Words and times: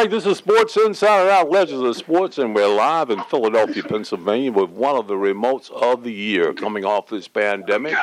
right, 0.00 0.10
this 0.10 0.24
is 0.24 0.38
Sports 0.38 0.78
Inside 0.78 1.20
and 1.20 1.28
Out 1.28 1.50
Legends 1.50 1.82
of 1.82 1.94
Sports, 1.94 2.38
and 2.38 2.54
we're 2.54 2.66
live 2.66 3.10
in 3.10 3.22
Philadelphia, 3.24 3.82
Pennsylvania, 3.82 4.50
with 4.50 4.70
one 4.70 4.96
of 4.96 5.08
the 5.08 5.14
remotes 5.14 5.70
of 5.70 6.04
the 6.04 6.12
year 6.12 6.54
coming 6.54 6.86
off 6.86 7.08
this 7.08 7.28
pandemic. 7.28 7.94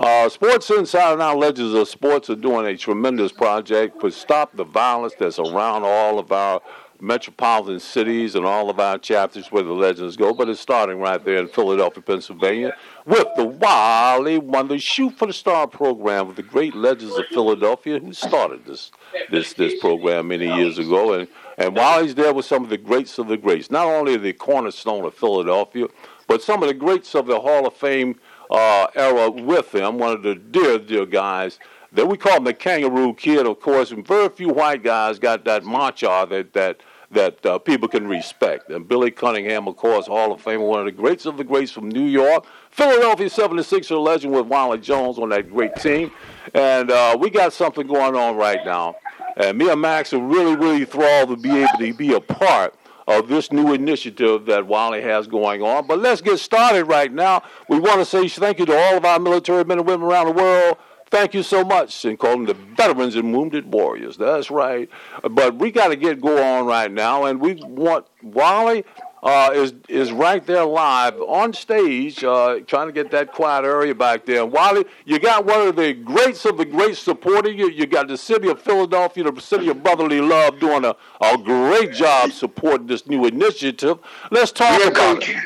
Uh, 0.00 0.28
Sports 0.28 0.68
Inside 0.70 1.12
and 1.12 1.22
Out 1.22 1.38
Legends 1.38 1.74
of 1.74 1.86
Sports 1.86 2.28
are 2.28 2.34
doing 2.34 2.66
a 2.66 2.76
tremendous 2.76 3.30
project 3.30 4.00
to 4.00 4.10
stop 4.10 4.56
the 4.56 4.64
violence 4.64 5.14
that's 5.16 5.38
around 5.38 5.84
all 5.84 6.18
of 6.18 6.32
our 6.32 6.60
metropolitan 7.00 7.80
cities 7.80 8.34
and 8.34 8.44
all 8.44 8.70
of 8.70 8.80
our 8.80 8.98
chapters 8.98 9.52
where 9.52 9.62
the 9.62 9.72
legends 9.72 10.16
go, 10.16 10.32
but 10.32 10.48
it's 10.48 10.60
starting 10.60 10.98
right 10.98 11.24
there 11.24 11.38
in 11.38 11.48
Philadelphia, 11.48 12.02
Pennsylvania, 12.02 12.76
with 13.06 13.26
the 13.36 13.44
Wali 13.44 14.38
Wonder 14.38 14.78
Shoot 14.78 15.16
for 15.16 15.26
the 15.26 15.32
Star 15.32 15.66
program 15.66 16.26
with 16.26 16.36
the 16.36 16.42
great 16.42 16.74
legends 16.74 17.16
of 17.16 17.26
Philadelphia 17.26 17.98
who 17.98 18.12
started 18.12 18.64
this 18.64 18.90
this 19.30 19.52
this 19.54 19.78
program 19.80 20.28
many 20.28 20.46
years 20.46 20.78
ago. 20.78 21.14
And 21.14 21.28
and 21.56 21.76
Wali's 21.76 22.14
there 22.14 22.32
with 22.32 22.46
some 22.46 22.64
of 22.64 22.70
the 22.70 22.78
greats 22.78 23.18
of 23.18 23.28
the 23.28 23.36
greats, 23.36 23.70
not 23.70 23.86
only 23.86 24.16
the 24.16 24.32
cornerstone 24.32 25.04
of 25.04 25.14
Philadelphia, 25.14 25.86
but 26.26 26.42
some 26.42 26.62
of 26.62 26.68
the 26.68 26.74
greats 26.74 27.14
of 27.14 27.26
the 27.26 27.40
Hall 27.40 27.66
of 27.66 27.74
Fame 27.74 28.18
uh, 28.50 28.86
era 28.94 29.30
with 29.30 29.74
him. 29.74 29.98
One 29.98 30.12
of 30.12 30.22
the 30.22 30.34
dear 30.34 30.78
dear 30.78 31.06
guys 31.06 31.58
that 31.92 32.06
we 32.06 32.16
call 32.16 32.36
him 32.36 32.44
the 32.44 32.54
Kangaroo 32.54 33.14
Kid, 33.14 33.46
of 33.46 33.60
course, 33.60 33.90
and 33.90 34.06
very 34.06 34.28
few 34.28 34.48
white 34.50 34.82
guys 34.82 35.18
got 35.18 35.44
that 35.44 35.64
macho 35.64 36.26
that 36.26 36.52
that 36.52 36.80
that 37.10 37.44
uh, 37.46 37.58
people 37.58 37.88
can 37.88 38.06
respect. 38.06 38.68
And 38.70 38.86
Billy 38.86 39.10
Cunningham, 39.10 39.66
of 39.66 39.76
course, 39.76 40.06
Hall 40.06 40.32
of 40.32 40.42
Famer, 40.42 40.66
one 40.66 40.80
of 40.80 40.86
the 40.86 40.92
greats 40.92 41.24
of 41.26 41.36
the 41.36 41.44
greats 41.44 41.72
from 41.72 41.88
New 41.88 42.04
York. 42.04 42.44
Philadelphia 42.70 43.28
76er 43.28 44.02
legend 44.02 44.34
with 44.34 44.46
Wali 44.46 44.78
Jones 44.78 45.18
on 45.18 45.30
that 45.30 45.50
great 45.50 45.74
team. 45.76 46.10
And 46.54 46.90
uh, 46.90 47.16
we 47.18 47.30
got 47.30 47.52
something 47.52 47.86
going 47.86 48.14
on 48.14 48.36
right 48.36 48.60
now. 48.64 48.96
And 49.36 49.56
me 49.56 49.70
and 49.70 49.80
Max 49.80 50.12
are 50.12 50.20
really, 50.20 50.56
really 50.56 50.84
thrilled 50.84 51.30
to 51.30 51.36
be 51.36 51.50
able 51.50 51.78
to 51.78 51.94
be 51.94 52.12
a 52.12 52.20
part 52.20 52.74
of 53.06 53.26
this 53.26 53.50
new 53.50 53.72
initiative 53.72 54.44
that 54.44 54.66
Wali 54.66 55.00
has 55.00 55.26
going 55.26 55.62
on. 55.62 55.86
But 55.86 56.00
let's 56.00 56.20
get 56.20 56.38
started 56.38 56.84
right 56.84 57.10
now. 57.10 57.42
We 57.68 57.78
want 57.78 58.00
to 58.00 58.04
say 58.04 58.28
thank 58.28 58.58
you 58.58 58.66
to 58.66 58.76
all 58.76 58.98
of 58.98 59.04
our 59.06 59.18
military 59.18 59.64
men 59.64 59.78
and 59.78 59.86
women 59.86 60.06
around 60.06 60.26
the 60.26 60.32
world 60.32 60.76
Thank 61.10 61.34
you 61.34 61.42
so 61.42 61.64
much, 61.64 62.04
and 62.04 62.18
call 62.18 62.32
them 62.32 62.44
the 62.46 62.54
veterans 62.54 63.16
and 63.16 63.34
wounded 63.34 63.72
warriors. 63.72 64.16
That's 64.16 64.50
right. 64.50 64.90
But 65.22 65.56
we 65.56 65.70
got 65.70 65.88
to 65.88 65.96
get 65.96 66.20
going 66.20 66.42
on 66.42 66.66
right 66.66 66.90
now, 66.90 67.24
and 67.24 67.40
we 67.40 67.54
want 67.54 68.06
Wali 68.22 68.84
uh, 69.22 69.50
is 69.54 69.74
is 69.88 70.12
right 70.12 70.44
there 70.46 70.64
live 70.64 71.20
on 71.20 71.52
stage, 71.52 72.22
uh, 72.22 72.60
trying 72.66 72.86
to 72.86 72.92
get 72.92 73.10
that 73.10 73.32
quiet 73.32 73.64
area 73.64 73.94
back 73.94 74.26
there. 74.26 74.42
And 74.42 74.52
Wali, 74.52 74.84
you 75.04 75.18
got 75.18 75.44
one 75.44 75.66
of 75.66 75.76
the 75.76 75.92
greats 75.92 76.44
of 76.44 76.56
the 76.56 76.64
greats 76.64 76.98
supporting 76.98 77.58
you. 77.58 77.70
You 77.70 77.86
got 77.86 78.08
the 78.08 78.16
city 78.16 78.48
of 78.48 78.60
Philadelphia, 78.60 79.30
the 79.30 79.40
city 79.40 79.68
of 79.68 79.82
brotherly 79.82 80.20
love, 80.20 80.60
doing 80.60 80.84
a, 80.84 80.94
a 81.20 81.38
great 81.38 81.92
job 81.92 82.32
supporting 82.32 82.86
this 82.86 83.06
new 83.06 83.24
initiative. 83.26 83.98
Let's 84.30 84.52
talk 84.52 84.78
yeah, 84.80 84.88
about 84.88 85.28
it. 85.28 85.36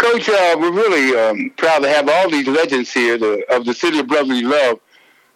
Coach, 0.00 0.30
uh, 0.30 0.56
we're 0.58 0.72
really 0.72 1.14
um, 1.14 1.50
proud 1.58 1.80
to 1.80 1.88
have 1.90 2.08
all 2.08 2.30
these 2.30 2.46
legends 2.46 2.90
here 2.90 3.18
the, 3.18 3.44
of 3.54 3.66
the 3.66 3.74
city 3.74 3.98
of 3.98 4.06
brotherly 4.06 4.40
love 4.40 4.80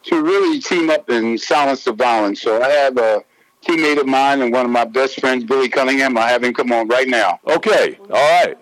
to 0.04 0.22
really 0.22 0.58
team 0.58 0.88
up 0.88 1.06
and 1.10 1.38
silence 1.38 1.84
the 1.84 1.92
violence. 1.92 2.40
So 2.40 2.62
I 2.62 2.70
have 2.70 2.96
a 2.96 3.22
teammate 3.62 4.00
of 4.00 4.06
mine 4.06 4.40
and 4.40 4.50
one 4.50 4.64
of 4.64 4.72
my 4.72 4.86
best 4.86 5.20
friends, 5.20 5.44
Billy 5.44 5.68
Cunningham. 5.68 6.16
I 6.16 6.30
have 6.30 6.42
him 6.42 6.54
come 6.54 6.72
on 6.72 6.88
right 6.88 7.06
now. 7.06 7.40
Okay, 7.46 7.98
all 8.08 8.44
right. 8.46 8.56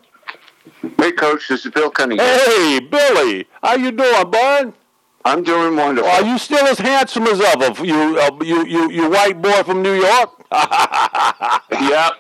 Hey, 0.99 1.13
Coach, 1.13 1.47
this 1.47 1.65
is 1.65 1.71
Bill 1.71 1.89
Cunningham. 1.89 2.27
Hey, 2.27 2.81
Billy, 2.81 3.47
how 3.63 3.77
you 3.77 3.93
doing, 3.93 4.29
bud? 4.29 4.73
I'm 5.25 5.45
doing 5.45 5.77
wonderful. 5.77 6.11
Are 6.11 6.25
you 6.25 6.37
still 6.37 6.67
as 6.67 6.81
handsome 6.81 7.29
as 7.29 7.41
ever? 7.41 7.85
You, 7.85 8.19
uh, 8.19 8.39
you, 8.43 8.67
you, 8.67 8.91
you 8.91 9.09
white 9.09 9.41
boy 9.41 9.63
from 9.63 9.83
New 9.83 9.95
York? 9.95 10.42
yep. 11.73 12.13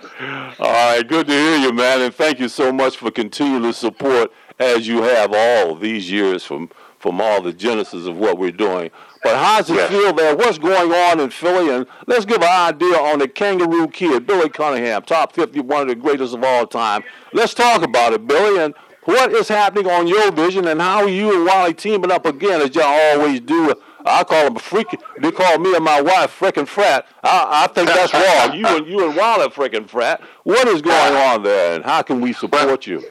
All 0.58 0.72
right, 0.72 1.02
good 1.06 1.27
to 1.27 1.33
hear 1.33 1.58
you, 1.58 1.72
man, 1.72 2.00
and 2.00 2.14
thank 2.14 2.41
you 2.41 2.48
so 2.48 2.72
much 2.72 2.97
for 2.97 3.11
continuing 3.11 3.62
to 3.64 3.74
support 3.74 4.33
as 4.58 4.86
you 4.86 5.02
have 5.02 5.34
all 5.34 5.74
these 5.74 6.11
years 6.11 6.42
from 6.44 6.70
from 6.98 7.20
all 7.20 7.42
the 7.42 7.52
genesis 7.52 8.07
of 8.07 8.17
what 8.17 8.39
we're 8.39 8.52
doing. 8.52 8.89
But 9.24 9.36
how's 9.36 9.68
it 9.68 9.89
feel 9.89 10.12
there? 10.12 10.36
What's 10.36 10.57
going 10.57 10.92
on 10.92 11.18
in 11.18 11.30
Philly? 11.30 11.74
And 11.74 11.84
let's 12.07 12.24
give 12.24 12.40
an 12.40 12.74
idea 12.74 12.95
on 12.96 13.18
the 13.18 13.27
Kangaroo 13.27 13.89
Kid, 13.89 14.24
Billy 14.24 14.48
Cunningham, 14.48 15.02
top 15.02 15.33
50, 15.33 15.61
one 15.61 15.83
of 15.83 15.89
the 15.89 15.96
greatest 15.96 16.33
of 16.33 16.45
all 16.45 16.64
time. 16.64 17.02
Let's 17.33 17.55
talk 17.55 17.83
about 17.83 18.12
it, 18.12 18.27
Billy, 18.28 18.62
and 18.62 18.73
what 19.05 19.33
is 19.33 19.48
happening 19.48 19.90
on 19.90 20.07
your 20.07 20.30
vision, 20.30 20.68
and 20.68 20.80
how 20.80 21.02
are 21.02 21.08
you 21.08 21.34
and 21.36 21.45
Wali 21.45 21.74
teaming 21.74 22.12
up 22.12 22.24
again, 22.24 22.62
as 22.62 22.73
y'all 22.74 22.84
always 22.84 23.40
do 23.40 23.74
I 24.05 24.24
call 24.24 24.45
them 24.45 24.55
freaking. 24.57 25.01
They 25.20 25.30
call 25.30 25.58
me 25.58 25.74
and 25.74 25.85
my 25.85 26.01
wife 26.01 26.39
freaking 26.39 26.67
frat. 26.67 27.07
I, 27.23 27.64
I 27.64 27.67
think 27.68 27.89
that's 27.89 28.13
wrong. 28.14 28.58
You 28.58 28.67
and 28.67 28.86
you 28.86 29.07
and 29.08 29.17
Wali 29.17 29.48
freaking 29.48 29.89
frat. 29.89 30.20
What 30.45 30.68
is 30.68 30.83
going 30.83 31.14
on 31.14 31.42
there, 31.42 31.77
and 31.77 31.85
how 31.85 32.02
can 32.02 32.20
we 32.20 32.33
support 32.33 32.86
you? 32.86 33.05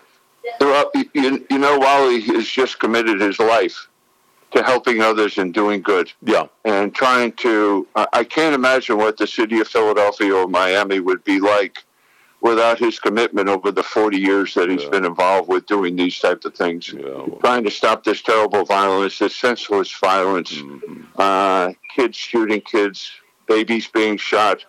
Well, 0.59 0.91
you, 1.13 1.45
you 1.49 1.57
know, 1.57 1.77
Wali 1.77 2.21
has 2.21 2.47
just 2.47 2.79
committed 2.79 3.21
his 3.21 3.39
life 3.39 3.87
to 4.51 4.63
helping 4.63 5.01
others 5.01 5.37
and 5.37 5.53
doing 5.53 5.81
good. 5.81 6.11
Yeah. 6.23 6.47
And 6.65 6.93
trying 6.93 7.31
to. 7.33 7.87
I 7.95 8.23
can't 8.23 8.53
imagine 8.53 8.97
what 8.97 9.17
the 9.17 9.27
city 9.27 9.59
of 9.59 9.67
Philadelphia 9.67 10.33
or 10.33 10.47
Miami 10.47 10.99
would 10.99 11.23
be 11.23 11.39
like 11.39 11.83
without 12.41 12.79
his 12.79 12.99
commitment 12.99 13.47
over 13.47 13.71
the 13.71 13.83
40 13.83 14.17
years 14.17 14.53
that 14.55 14.69
he's 14.69 14.83
yeah. 14.83 14.89
been 14.89 15.05
involved 15.05 15.47
with 15.47 15.65
doing 15.67 15.95
these 15.95 16.17
types 16.19 16.45
of 16.45 16.55
things, 16.55 16.91
yeah, 16.91 17.03
well. 17.03 17.37
trying 17.39 17.63
to 17.63 17.71
stop 17.71 18.03
this 18.03 18.21
terrible 18.21 18.65
violence, 18.65 19.19
this 19.19 19.35
senseless 19.35 19.91
violence, 19.99 20.53
mm-hmm. 20.53 21.03
uh, 21.17 21.71
kids 21.95 22.17
shooting 22.17 22.61
kids, 22.61 23.11
babies 23.47 23.87
being 23.87 24.17
shot. 24.17 24.65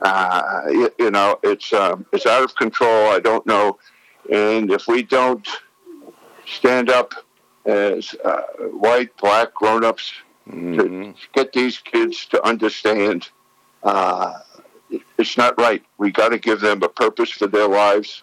Uh, 0.00 0.62
you, 0.68 0.90
you, 0.98 1.10
know, 1.10 1.38
it's 1.42 1.74
um, 1.74 2.06
it's 2.10 2.24
out 2.24 2.42
of 2.42 2.56
control. 2.56 3.10
I 3.10 3.20
don't 3.20 3.46
know, 3.46 3.78
and 4.32 4.70
if 4.72 4.88
we 4.88 5.02
don't 5.02 5.46
stand 6.46 6.88
up 6.88 7.12
as 7.66 8.14
uh, 8.24 8.42
white, 8.72 9.14
black 9.18 9.52
grown-ups 9.52 10.14
mm-hmm. 10.48 10.78
to 10.78 11.14
get 11.34 11.52
these 11.52 11.78
kids 11.78 12.24
to 12.26 12.42
understand 12.46 13.28
uh, 13.82 14.38
it's 15.18 15.36
not 15.36 15.58
right. 15.58 15.84
We 15.98 16.10
got 16.10 16.30
to 16.30 16.38
give 16.38 16.60
them 16.60 16.82
a 16.82 16.88
purpose 16.88 17.30
for 17.30 17.46
their 17.46 17.68
lives. 17.68 18.22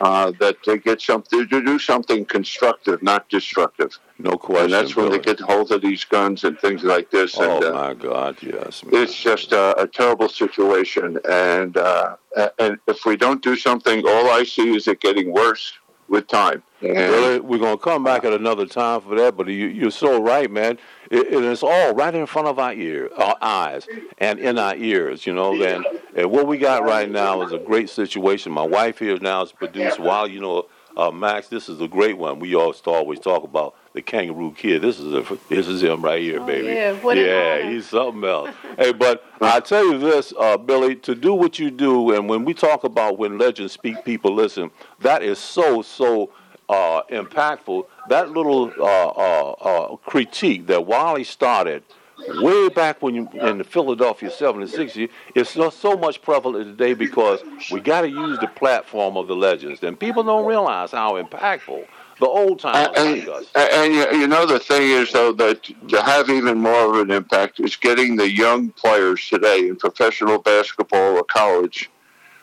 Uh, 0.00 0.32
that 0.40 0.56
they 0.66 0.78
get 0.78 1.00
something 1.00 1.46
to 1.48 1.62
do 1.62 1.78
something 1.78 2.24
constructive, 2.24 3.00
not 3.04 3.28
destructive. 3.28 3.96
No 4.18 4.32
question. 4.32 4.64
And 4.64 4.72
that's 4.72 4.96
when 4.96 5.10
they 5.10 5.20
get 5.20 5.38
hold 5.38 5.70
of 5.70 5.80
these 5.80 6.04
guns 6.04 6.42
and 6.42 6.58
things 6.58 6.82
like 6.82 7.12
this. 7.12 7.36
Oh 7.38 7.58
and, 7.58 7.64
uh, 7.64 7.72
my 7.72 7.94
God, 7.94 8.36
yes. 8.42 8.84
Man. 8.84 9.00
It's 9.00 9.14
just 9.14 9.52
a, 9.52 9.80
a, 9.80 9.86
terrible 9.86 10.28
situation, 10.28 11.20
and 11.28 11.76
uh, 11.76 12.16
and 12.58 12.78
if 12.88 13.04
we 13.04 13.16
don't 13.16 13.42
do 13.42 13.54
something, 13.54 14.04
all 14.04 14.30
I 14.30 14.42
see 14.42 14.74
is 14.74 14.88
it 14.88 15.00
getting 15.00 15.32
worse 15.32 15.72
with 16.12 16.28
time. 16.28 16.62
And 16.82 17.42
we're 17.42 17.58
going 17.58 17.78
to 17.78 17.82
come 17.82 18.04
back 18.04 18.24
at 18.24 18.34
another 18.34 18.66
time 18.66 19.00
for 19.00 19.14
that, 19.16 19.34
but 19.34 19.48
you, 19.48 19.86
are 19.86 19.90
so 19.90 20.22
right, 20.22 20.50
man. 20.50 20.78
It, 21.10 21.28
it 21.28 21.42
is 21.42 21.62
all 21.62 21.94
right 21.94 22.14
in 22.14 22.26
front 22.26 22.48
of 22.48 22.58
our 22.58 22.74
ear, 22.74 23.08
our 23.16 23.36
eyes, 23.40 23.86
and 24.18 24.38
in 24.38 24.58
our 24.58 24.76
ears, 24.76 25.26
you 25.26 25.32
know. 25.32 25.54
And, 25.62 25.86
and 26.14 26.30
what 26.30 26.46
we 26.46 26.58
got 26.58 26.84
right 26.84 27.10
now 27.10 27.40
is 27.42 27.52
a 27.52 27.58
great 27.58 27.88
situation. 27.88 28.52
My 28.52 28.66
wife 28.66 28.98
here 28.98 29.16
now 29.20 29.42
is 29.42 29.52
produced 29.52 29.98
while, 29.98 30.28
you 30.28 30.40
know, 30.40 30.66
uh, 30.98 31.10
Max, 31.10 31.48
this 31.48 31.70
is 31.70 31.80
a 31.80 31.88
great 31.88 32.18
one. 32.18 32.40
We 32.40 32.54
always 32.54 32.82
always 32.84 33.18
talk 33.18 33.44
about 33.44 33.74
the 33.94 34.02
Kangaroo 34.02 34.52
Kid. 34.52 34.82
This 34.82 34.98
is 34.98 35.12
a, 35.12 35.38
this 35.48 35.68
is 35.68 35.82
him 35.82 36.02
right 36.02 36.22
here, 36.22 36.40
oh, 36.40 36.46
baby. 36.46 36.68
Yeah, 36.68 36.92
what 36.94 37.16
yeah 37.16 37.68
he's 37.68 37.88
something 37.88 38.24
else. 38.24 38.50
hey, 38.78 38.92
but 38.92 39.24
I 39.40 39.60
tell 39.60 39.84
you 39.84 39.98
this, 39.98 40.32
uh, 40.38 40.56
Billy, 40.56 40.96
to 40.96 41.14
do 41.14 41.34
what 41.34 41.58
you 41.58 41.70
do, 41.70 42.14
and 42.14 42.28
when 42.28 42.44
we 42.44 42.54
talk 42.54 42.84
about 42.84 43.18
when 43.18 43.38
legends 43.38 43.72
speak, 43.72 44.04
people 44.04 44.34
listen. 44.34 44.70
That 45.00 45.22
is 45.22 45.38
so 45.38 45.82
so 45.82 46.30
uh, 46.68 47.02
impactful. 47.10 47.86
That 48.08 48.30
little 48.30 48.72
uh, 48.78 48.82
uh, 48.82 49.50
uh, 49.50 49.96
critique 49.96 50.66
that 50.68 50.86
Wali 50.86 51.24
started 51.24 51.82
way 52.28 52.68
back 52.68 53.02
when 53.02 53.14
you 53.14 53.28
in 53.32 53.58
the 53.58 53.64
Philadelphia 53.64 54.30
76 54.30 54.96
is 55.34 55.48
so, 55.48 55.70
so 55.70 55.96
much 55.96 56.22
prevalent 56.22 56.64
today 56.66 56.94
because 56.94 57.42
we 57.70 57.80
got 57.80 58.02
to 58.02 58.08
use 58.08 58.38
the 58.38 58.46
platform 58.46 59.16
of 59.16 59.26
the 59.26 59.36
legends, 59.36 59.82
and 59.82 59.98
people 59.98 60.22
don't 60.22 60.46
realize 60.46 60.92
how 60.92 61.20
impactful 61.20 61.86
the 62.22 62.28
old 62.28 62.60
time 62.60 62.88
and, 62.96 63.26
like 63.26 63.46
and, 63.56 63.92
and 63.94 64.20
you 64.20 64.28
know 64.28 64.46
the 64.46 64.60
thing 64.60 64.82
is 64.82 65.10
though 65.10 65.32
that 65.32 65.64
to 65.88 66.00
have 66.00 66.30
even 66.30 66.56
more 66.56 66.94
of 66.94 67.00
an 67.00 67.10
impact 67.10 67.58
is 67.58 67.74
getting 67.74 68.14
the 68.14 68.30
young 68.30 68.70
players 68.70 69.28
today 69.28 69.66
in 69.66 69.74
professional 69.74 70.38
basketball 70.38 71.16
or 71.16 71.24
college 71.24 71.90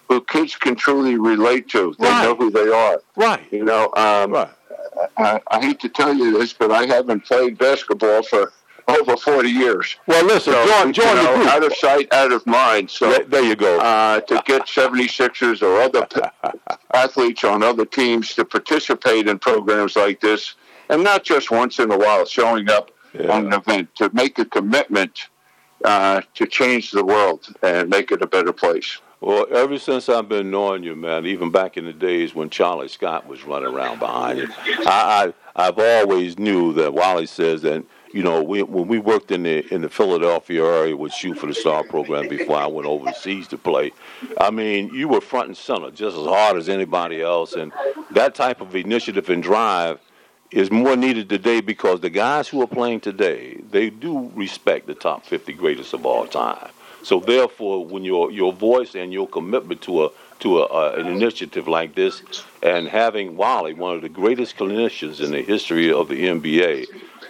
who 0.10 0.20
kids 0.22 0.56
can 0.56 0.76
truly 0.76 1.18
relate 1.18 1.70
to. 1.70 1.96
They 2.00 2.08
right. 2.08 2.24
know 2.24 2.36
who 2.36 2.50
they 2.50 2.68
are. 2.68 3.00
Right. 3.16 3.46
You 3.52 3.64
know, 3.64 3.94
um, 3.96 4.32
right. 4.34 4.50
I, 5.18 5.40
I, 5.52 5.62
hate 5.62 5.80
to 5.82 5.90
tell 5.90 6.14
you 6.14 6.38
this, 6.38 6.52
but 6.52 6.72
I 6.72 6.88
haven't 6.88 7.26
played 7.26 7.60
basketball 7.60 8.24
for 8.24 8.52
over 8.90 9.16
40 9.16 9.50
years. 9.50 9.96
Well, 10.08 10.26
listen, 10.26 10.54
so, 10.54 10.68
join, 10.68 10.94
join 10.94 11.08
you 11.08 11.16
know, 11.16 11.32
the 11.32 11.38
group. 11.38 11.48
Out 11.48 11.64
of 11.64 11.76
sight, 11.76 12.14
out 12.14 12.32
of 12.32 12.46
mind. 12.46 12.90
So 12.90 13.10
there, 13.10 13.26
there 13.26 13.44
you 13.44 13.56
go. 13.56 13.80
Uh, 13.80 14.22
to 14.22 14.42
get 14.46 14.64
76ers 14.64 15.62
or 15.62 15.82
other 15.82 16.08
athletes 16.94 17.44
on 17.44 17.64
other 17.64 17.86
teams 17.86 18.34
to 18.36 18.46
participate 18.46 19.28
in 19.28 19.40
programs 19.40 19.96
like 19.96 20.22
this, 20.22 20.56
and 20.90 21.04
not 21.04 21.24
just 21.24 21.52
once 21.52 21.80
in 21.80 21.92
a 21.92 21.98
while 21.98 22.26
showing 22.26 22.70
up 22.70 22.92
yeah. 23.14 23.32
on 23.32 23.48
an 23.48 23.54
event, 23.54 23.94
to 23.96 24.10
make 24.14 24.40
a 24.40 24.46
commitment 24.46 25.30
uh, 25.86 26.22
to 26.36 26.46
change 26.46 26.92
the 26.92 27.06
world 27.06 27.48
and 27.62 27.90
make 27.90 28.12
it 28.12 28.22
a 28.22 28.28
better 28.28 28.54
place. 28.54 29.00
Well, 29.22 29.48
ever 29.52 29.78
since 29.78 30.08
I've 30.08 30.30
been 30.30 30.50
knowing 30.50 30.84
you, 30.84 30.96
man, 30.96 31.26
even 31.26 31.52
back 31.52 31.76
in 31.76 31.86
the 31.86 31.92
days 31.92 32.34
when 32.34 32.50
Charlie 32.50 32.88
Scott 32.88 33.28
was 33.28 33.44
running 33.44 33.74
around 33.74 34.00
behind 34.00 34.40
you, 34.40 34.48
I, 34.86 35.34
I 35.56 35.68
I've 35.68 35.78
always 35.78 36.40
knew 36.40 36.72
that 36.74 36.94
Wali 36.94 37.26
says 37.26 37.62
that 37.64 37.84
you 38.14 38.24
know 38.24 38.42
we, 38.42 38.64
when 38.64 38.88
we 38.88 39.00
worked 39.00 39.32
in 39.32 39.44
the 39.44 39.74
in 39.74 39.82
the 39.82 39.90
Philadelphia 39.90 40.64
area 40.64 40.96
with 40.96 41.14
Shoot 41.14 41.38
for 41.38 41.48
the 41.48 41.54
Star 41.54 41.84
program 41.84 42.28
before 42.28 42.58
I 42.58 42.68
went 42.68 42.88
overseas 42.88 43.48
to 43.50 43.58
play, 43.58 43.92
I 44.40 44.52
mean 44.52 44.94
you 44.94 45.08
were 45.08 45.22
front 45.22 45.48
and 45.48 45.58
center 45.58 45.92
just 45.92 46.18
as 46.18 46.26
hard 46.26 46.58
as 46.58 46.70
anybody 46.70 47.22
else, 47.22 47.54
and 47.54 47.72
that 48.12 48.36
type 48.36 48.62
of 48.62 48.76
initiative 48.76 49.30
and 49.30 49.44
drive 49.44 50.00
is 50.52 50.72
more 50.72 50.96
needed 50.96 51.30
today 51.30 51.62
because 51.62 52.02
the 52.02 52.10
guys 52.10 52.48
who 52.48 52.62
are 52.62 52.68
playing 52.68 53.00
today 53.00 53.62
they 53.70 53.90
do 53.90 54.32
respect 54.34 54.88
the 54.88 54.96
top 54.96 55.26
50 55.26 55.54
greatest 55.54 55.94
of 55.94 56.06
all 56.06 56.26
time. 56.26 56.70
So 57.04 57.20
therefore, 57.20 57.86
when 57.86 58.04
your 58.04 58.32
your 58.32 58.52
voice 58.52 58.96
and 58.96 59.14
your 59.14 59.28
commitment 59.28 59.82
to 59.84 60.06
a 60.06 60.10
to 60.40 60.60
a, 60.60 61.00
an 61.00 61.08
initiative 61.08 61.68
like 61.68 61.96
this, 61.96 62.24
and 62.64 62.88
having 62.88 63.36
Wali, 63.38 63.74
one 63.74 63.96
of 63.96 64.02
the 64.02 64.10
greatest 64.10 64.58
clinicians 64.58 65.24
in 65.24 65.32
the 65.32 65.42
history 65.42 65.92
of 65.92 66.08
the 66.08 66.26
NBA, 66.26 66.88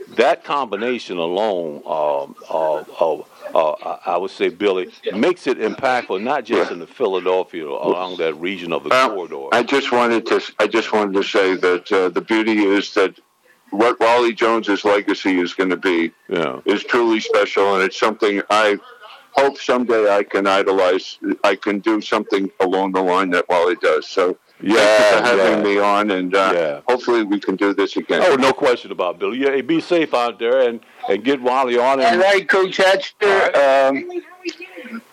that 0.10 0.44
combination 0.44 1.18
alone, 1.18 1.78
um, 1.86 2.36
uh, 2.50 2.84
uh, 3.00 3.24
uh, 3.56 4.00
I 4.06 4.18
would 4.18 4.32
say, 4.32 4.50
Billy, 4.50 4.92
makes 5.14 5.48
it 5.48 5.60
impactful 5.60 6.22
not 6.22 6.46
just 6.46 6.72
in 6.72 6.80
the 6.80 6.88
Philadelphia 6.88 7.68
along 7.68 8.18
that 8.18 8.36
region 8.36 8.74
of 8.74 8.84
the 8.84 8.90
corridor. 8.90 9.48
I 9.52 9.64
just 9.64 9.92
wanted 9.92 10.26
to 10.28 10.42
I 10.60 10.68
just 10.68 10.94
wanted 10.94 11.14
to 11.14 11.24
say 11.24 11.56
that 11.56 11.92
uh, 11.92 12.10
the 12.10 12.22
beauty 12.22 12.64
is 12.64 12.94
that 12.94 13.20
what 13.72 14.00
Wali 14.00 14.34
Jones's 14.34 14.84
legacy 14.84 15.40
is 15.40 15.54
going 15.54 15.70
to 15.70 15.78
be 15.78 16.12
yeah. 16.28 16.60
is 16.66 16.84
truly 16.84 17.20
special, 17.20 17.76
and 17.76 17.84
it's 17.84 18.00
something 18.00 18.42
I 18.50 18.78
hope 19.32 19.58
someday 19.58 20.14
I 20.14 20.24
can 20.24 20.48
idolize. 20.48 21.18
I 21.44 21.56
can 21.56 21.80
do 21.80 22.02
something 22.02 22.50
along 22.60 22.94
the 22.94 23.02
line 23.02 23.30
that 23.32 23.48
Wali 23.48 23.76
does. 23.76 24.08
So 24.08 24.38
yeah, 24.62 24.76
thank 24.76 25.00
you 25.00 25.18
for 25.18 25.38
having 25.38 25.66
yeah. 25.66 25.74
me 25.74 25.80
on, 25.80 26.12
and 26.12 26.36
uh, 26.36 26.52
yeah. 26.54 26.82
hopefully 26.88 27.24
we 27.24 27.40
can 27.40 27.56
do 27.56 27.74
this 27.74 27.96
again. 27.96 28.22
Oh, 28.26 28.36
no 28.36 28.52
question 28.52 28.92
about 28.92 29.16
it, 29.16 29.20
Bill. 29.20 29.36
Yeah, 29.36 29.60
be 29.62 29.80
safe 29.80 30.14
out 30.14 30.40
there 30.40 30.68
and, 30.68 30.82
and 31.08 31.24
get 31.24 31.42
Wali 31.42 31.78
on. 31.78 32.00
And, 32.02 32.22
All 32.22 32.28
right, 32.28 32.48
Coach 32.48 32.78
Hatcher. 32.78 33.16
Um, 33.56 34.10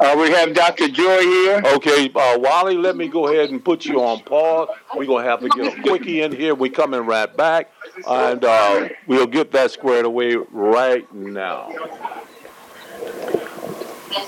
uh, 0.00 0.16
we 0.19 0.31
have 0.31 0.54
Dr. 0.54 0.88
Joy 0.88 1.20
here. 1.20 1.62
Okay, 1.75 2.10
uh, 2.14 2.38
Wali, 2.38 2.76
let 2.76 2.96
me 2.96 3.08
go 3.08 3.28
ahead 3.28 3.50
and 3.50 3.64
put 3.64 3.84
you 3.84 4.02
on 4.02 4.20
pause. 4.20 4.69
We're 4.94 5.06
going 5.06 5.25
to 5.25 5.31
have 5.31 5.40
to 5.40 5.48
get 5.48 5.78
a 5.78 5.82
quickie 5.82 6.22
in 6.22 6.32
here. 6.32 6.54
We're 6.54 6.72
coming 6.72 7.00
right 7.00 7.34
back, 7.37 7.70
and 8.06 8.44
uh, 8.44 8.88
we'll 9.06 9.26
get 9.26 9.52
that 9.52 9.70
squared 9.70 10.06
away 10.06 10.37
right 10.37 11.12
now. 11.14 11.72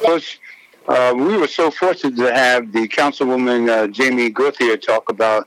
Coach, 0.04 0.40
uh, 0.88 1.14
we 1.14 1.36
were 1.36 1.46
so 1.46 1.70
fortunate 1.70 2.16
to 2.16 2.32
have 2.32 2.72
the 2.72 2.88
Councilwoman 2.88 3.68
uh, 3.68 3.86
Jamie 3.88 4.30
Gauthier 4.30 4.76
talk 4.76 5.10
about 5.10 5.46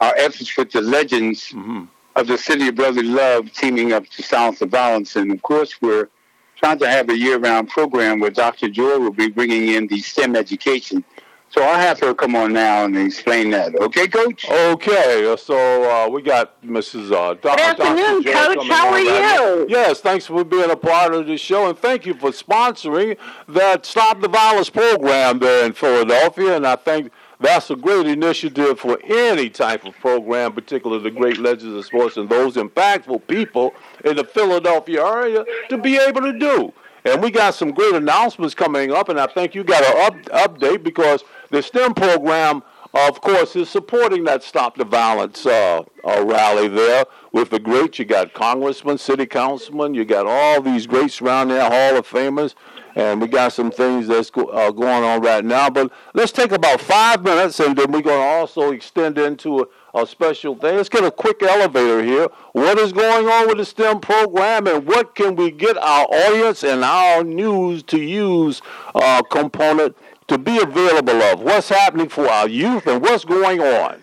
our 0.00 0.14
efforts 0.16 0.56
with 0.56 0.72
the 0.72 0.80
legends 0.80 1.50
mm-hmm. 1.50 1.84
of 2.16 2.26
the 2.26 2.36
city 2.36 2.68
of 2.68 2.74
brotherly 2.74 3.06
love 3.06 3.52
teaming 3.52 3.92
up 3.92 4.06
to 4.08 4.22
silence 4.22 4.58
the 4.58 4.66
violence. 4.66 5.14
And 5.14 5.30
of 5.30 5.40
course, 5.42 5.80
we're 5.80 6.08
trying 6.56 6.78
to 6.80 6.88
have 6.88 7.08
a 7.10 7.16
year-round 7.16 7.68
program 7.68 8.18
where 8.18 8.30
Dr. 8.30 8.68
Joy 8.68 8.98
will 8.98 9.12
be 9.12 9.28
bringing 9.28 9.68
in 9.68 9.86
the 9.86 10.00
STEM 10.00 10.34
education 10.34 11.04
so 11.52 11.62
I'll 11.62 11.78
have 11.78 12.00
her 12.00 12.14
come 12.14 12.34
on 12.34 12.54
now 12.54 12.86
and 12.86 12.96
explain 12.96 13.50
that. 13.50 13.74
Okay, 13.74 14.08
Coach? 14.08 14.48
Okay, 14.48 15.36
so 15.38 15.90
uh, 15.90 16.08
we 16.08 16.22
got 16.22 16.60
Mrs. 16.62 17.12
Uh, 17.12 17.34
Good 17.34 17.60
afternoon, 17.60 18.24
Coach. 18.24 18.66
How 18.68 18.88
are 18.88 18.98
you? 18.98 19.66
Yes, 19.68 20.00
thanks 20.00 20.26
for 20.26 20.44
being 20.44 20.70
a 20.70 20.76
part 20.76 21.12
of 21.12 21.26
the 21.26 21.36
show, 21.36 21.68
and 21.68 21.76
thank 21.76 22.06
you 22.06 22.14
for 22.14 22.30
sponsoring 22.30 23.18
that 23.48 23.84
Stop 23.84 24.22
the 24.22 24.28
Violence 24.28 24.70
program 24.70 25.40
there 25.40 25.66
in 25.66 25.74
Philadelphia. 25.74 26.56
And 26.56 26.66
I 26.66 26.76
think 26.76 27.12
that's 27.38 27.70
a 27.70 27.76
great 27.76 28.06
initiative 28.06 28.80
for 28.80 28.98
any 29.04 29.50
type 29.50 29.84
of 29.84 29.94
program, 29.98 30.54
particularly 30.54 31.02
the 31.02 31.10
great 31.10 31.36
legends 31.36 31.74
of 31.76 31.84
sports 31.84 32.16
and 32.16 32.30
those 32.30 32.54
impactful 32.54 33.26
people 33.26 33.74
in 34.06 34.16
the 34.16 34.24
Philadelphia 34.24 35.04
area 35.04 35.44
to 35.68 35.76
be 35.76 35.98
able 35.98 36.22
to 36.22 36.32
do. 36.38 36.72
And 37.04 37.20
we 37.20 37.30
got 37.30 37.54
some 37.54 37.72
great 37.72 37.94
announcements 37.94 38.54
coming 38.54 38.92
up, 38.92 39.08
and 39.08 39.18
I 39.18 39.26
think 39.26 39.54
you 39.54 39.64
got 39.64 39.82
an 39.84 40.28
up, 40.30 40.54
update 40.54 40.84
because 40.84 41.24
the 41.50 41.60
STEM 41.60 41.94
program, 41.94 42.62
of 42.94 43.20
course, 43.20 43.56
is 43.56 43.68
supporting 43.68 44.24
that 44.24 44.44
Stop 44.44 44.76
the 44.76 44.84
Violence 44.84 45.44
uh, 45.44 45.82
uh, 46.04 46.24
rally 46.24 46.68
there 46.68 47.04
with 47.32 47.50
the 47.50 47.58
great. 47.58 47.98
You 47.98 48.04
got 48.04 48.34
congressmen, 48.34 48.98
city 48.98 49.26
councilmen, 49.26 49.94
you 49.94 50.04
got 50.04 50.26
all 50.26 50.62
these 50.62 50.86
greats 50.86 51.20
around 51.20 51.48
there, 51.48 51.62
Hall 51.62 51.98
of 51.98 52.06
Famers, 52.06 52.54
and 52.94 53.20
we 53.20 53.28
got 53.28 53.52
some 53.52 53.70
things 53.70 54.08
that's 54.08 54.30
go, 54.30 54.46
uh, 54.46 54.70
going 54.70 55.04
on 55.04 55.20
right 55.22 55.44
now. 55.44 55.70
But 55.70 55.92
let's 56.14 56.32
take 56.32 56.52
about 56.52 56.80
five 56.80 57.22
minutes, 57.22 57.60
and 57.60 57.76
then 57.76 57.92
we're 57.92 58.02
going 58.02 58.20
to 58.20 58.26
also 58.26 58.72
extend 58.72 59.18
into 59.18 59.68
a 59.94 60.06
special 60.06 60.54
thing. 60.54 60.76
Let's 60.76 60.88
get 60.88 61.04
a 61.04 61.10
quick 61.10 61.42
elevator 61.42 62.02
here. 62.02 62.28
What 62.52 62.78
is 62.78 62.92
going 62.92 63.28
on 63.28 63.48
with 63.48 63.58
the 63.58 63.64
STEM 63.64 64.00
program, 64.00 64.66
and 64.66 64.86
what 64.86 65.14
can 65.14 65.36
we 65.36 65.50
get 65.50 65.76
our 65.76 66.06
audience 66.06 66.64
and 66.64 66.84
our 66.84 67.22
news 67.22 67.82
to 67.84 68.00
use 68.00 68.62
uh, 68.94 69.22
component 69.22 69.96
to 70.28 70.38
be 70.38 70.58
available 70.60 71.20
of? 71.22 71.40
What's 71.40 71.68
happening 71.68 72.08
for 72.08 72.28
our 72.28 72.48
youth, 72.48 72.86
and 72.86 73.02
what's 73.02 73.24
going 73.24 73.60
on? 73.60 74.02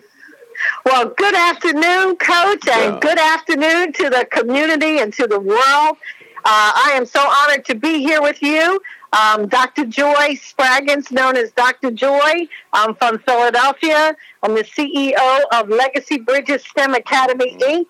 Well, 0.85 1.13
good 1.15 1.35
afternoon, 1.35 2.17
Coach, 2.17 2.67
and 2.67 2.93
yeah. 2.93 2.99
good 3.01 3.17
afternoon 3.17 3.93
to 3.93 4.09
the 4.09 4.27
community 4.29 4.99
and 4.99 5.13
to 5.13 5.25
the 5.25 5.39
world. 5.39 5.97
Uh, 6.45 6.71
I 6.75 6.91
am 6.95 7.05
so 7.05 7.19
honored 7.19 7.65
to 7.65 7.75
be 7.75 7.99
here 7.99 8.21
with 8.21 8.41
you. 8.41 8.79
Um, 9.11 9.47
Dr. 9.47 9.85
Joy 9.85 10.35
Spraggins, 10.35 11.11
known 11.11 11.35
as 11.35 11.51
Dr. 11.51 11.91
Joy. 11.91 12.47
I'm 12.73 12.95
from 12.95 13.19
Philadelphia. 13.19 14.15
I'm 14.43 14.55
the 14.55 14.63
CEO 14.63 15.41
of 15.51 15.69
Legacy 15.69 16.19
Bridges 16.19 16.63
STEM 16.63 16.93
Academy, 16.93 17.57
Inc. 17.61 17.87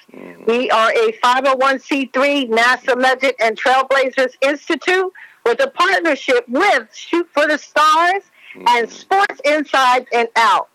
We 0.48 0.69
are 0.72 0.92
a 0.92 1.12
501c3 1.24 2.50
NASA 2.50 3.00
Legend 3.00 3.34
and 3.40 3.60
Trailblazers 3.60 4.34
Institute 4.42 5.12
with 5.45 5.60
a 5.62 5.69
partnership 5.69 6.45
with 6.48 6.88
Shoot 6.94 7.30
for 7.34 7.48
the 7.48 7.57
Stars 7.57 8.24
and 8.68 8.90
Sports 8.90 9.42
Inside 9.45 10.07
and 10.13 10.28
Out. 10.36 10.69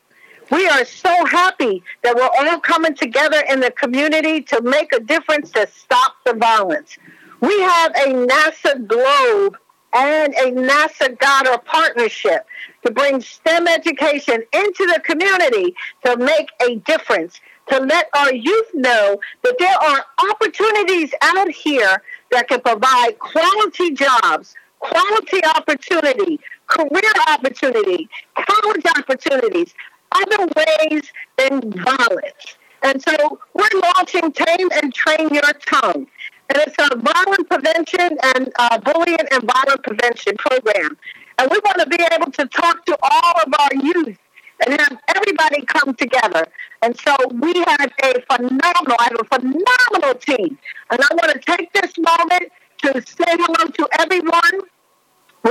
We 0.50 0.68
are 0.68 0.84
so 0.84 1.24
happy 1.24 1.82
that 2.02 2.14
we're 2.14 2.28
all 2.50 2.60
coming 2.60 2.94
together 2.94 3.42
in 3.48 3.60
the 3.60 3.70
community 3.70 4.42
to 4.42 4.60
make 4.60 4.92
a 4.92 5.00
difference 5.00 5.50
to 5.52 5.66
stop 5.66 6.16
the 6.24 6.34
violence. 6.34 6.98
We 7.44 7.60
have 7.60 7.92
a 7.96 8.26
NASA 8.26 8.86
Globe 8.86 9.58
and 9.92 10.32
a 10.32 10.50
NASA 10.50 11.18
Goddard 11.18 11.62
partnership 11.66 12.46
to 12.86 12.90
bring 12.90 13.20
STEM 13.20 13.68
education 13.68 14.42
into 14.54 14.86
the 14.86 14.98
community 15.04 15.74
to 16.06 16.16
make 16.16 16.48
a 16.66 16.76
difference, 16.76 17.42
to 17.68 17.80
let 17.80 18.08
our 18.16 18.32
youth 18.32 18.70
know 18.72 19.20
that 19.42 19.56
there 19.58 19.76
are 19.76 20.06
opportunities 20.30 21.12
out 21.20 21.50
here 21.50 22.02
that 22.30 22.48
can 22.48 22.62
provide 22.62 23.18
quality 23.18 23.90
jobs, 23.90 24.54
quality 24.78 25.44
opportunity, 25.44 26.40
career 26.66 27.12
opportunity, 27.28 28.08
college 28.36 28.86
opportunities, 28.96 29.74
other 30.12 30.48
ways 30.56 31.12
than 31.36 31.60
violence. 31.72 32.56
And 32.82 33.02
so 33.02 33.38
we're 33.54 33.80
launching 33.96 34.32
Tame 34.32 34.68
and 34.82 34.94
Train 34.94 35.28
Your 35.32 35.52
Tongue 35.66 36.06
and 36.50 36.62
it's 36.66 36.76
a 36.78 36.96
violent 36.96 37.48
prevention 37.48 38.18
and 38.34 38.52
uh, 38.58 38.78
bullying 38.78 39.26
and 39.32 39.42
violent 39.44 39.82
prevention 39.82 40.36
program. 40.36 40.96
And 41.38 41.50
we 41.50 41.58
want 41.64 41.78
to 41.80 41.86
be 41.86 41.98
able 42.12 42.30
to 42.32 42.46
talk 42.46 42.84
to 42.86 42.98
all 43.02 43.32
of 43.44 43.52
our 43.58 43.74
youth 43.82 44.18
and 44.66 44.80
have 44.80 44.98
everybody 45.08 45.64
come 45.64 45.94
together. 45.94 46.46
And 46.82 46.96
so 46.98 47.16
we 47.40 47.52
have 47.66 47.90
a 48.02 48.20
phenomenal, 48.30 48.96
I 48.98 49.08
have 49.10 49.20
a 49.20 49.24
phenomenal 49.24 50.14
team. 50.20 50.58
And 50.90 51.00
I 51.00 51.14
want 51.14 51.32
to 51.32 51.38
take 51.38 51.72
this 51.72 51.92
moment 51.98 52.52
to 52.82 53.02
say 53.06 53.24
hello 53.26 53.70
to 53.70 53.88
everyone. 53.98 54.68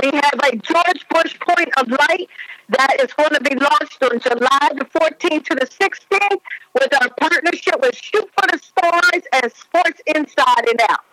We 0.02 0.10
have 0.12 0.40
a 0.42 0.56
George 0.56 1.06
Bush 1.08 1.38
Point 1.38 1.70
of 1.76 1.88
Light 1.88 2.28
that 2.70 2.96
is 3.00 3.12
going 3.12 3.30
to 3.30 3.40
be 3.40 3.54
launched 3.54 4.02
on 4.02 4.18
July 4.18 4.70
the 4.74 4.86
14th 4.86 5.44
to 5.44 5.54
the 5.54 5.66
16th 5.66 6.40
with 6.74 6.92
our 7.00 7.10
partnership 7.20 7.76
with 7.80 7.94
Shoot 7.94 8.28
for 8.36 8.48
the 8.50 8.58
Stars 8.58 9.22
and 9.32 9.52
Sports 9.52 10.00
Inside 10.06 10.68
and 10.68 10.80
Out. 10.88 11.04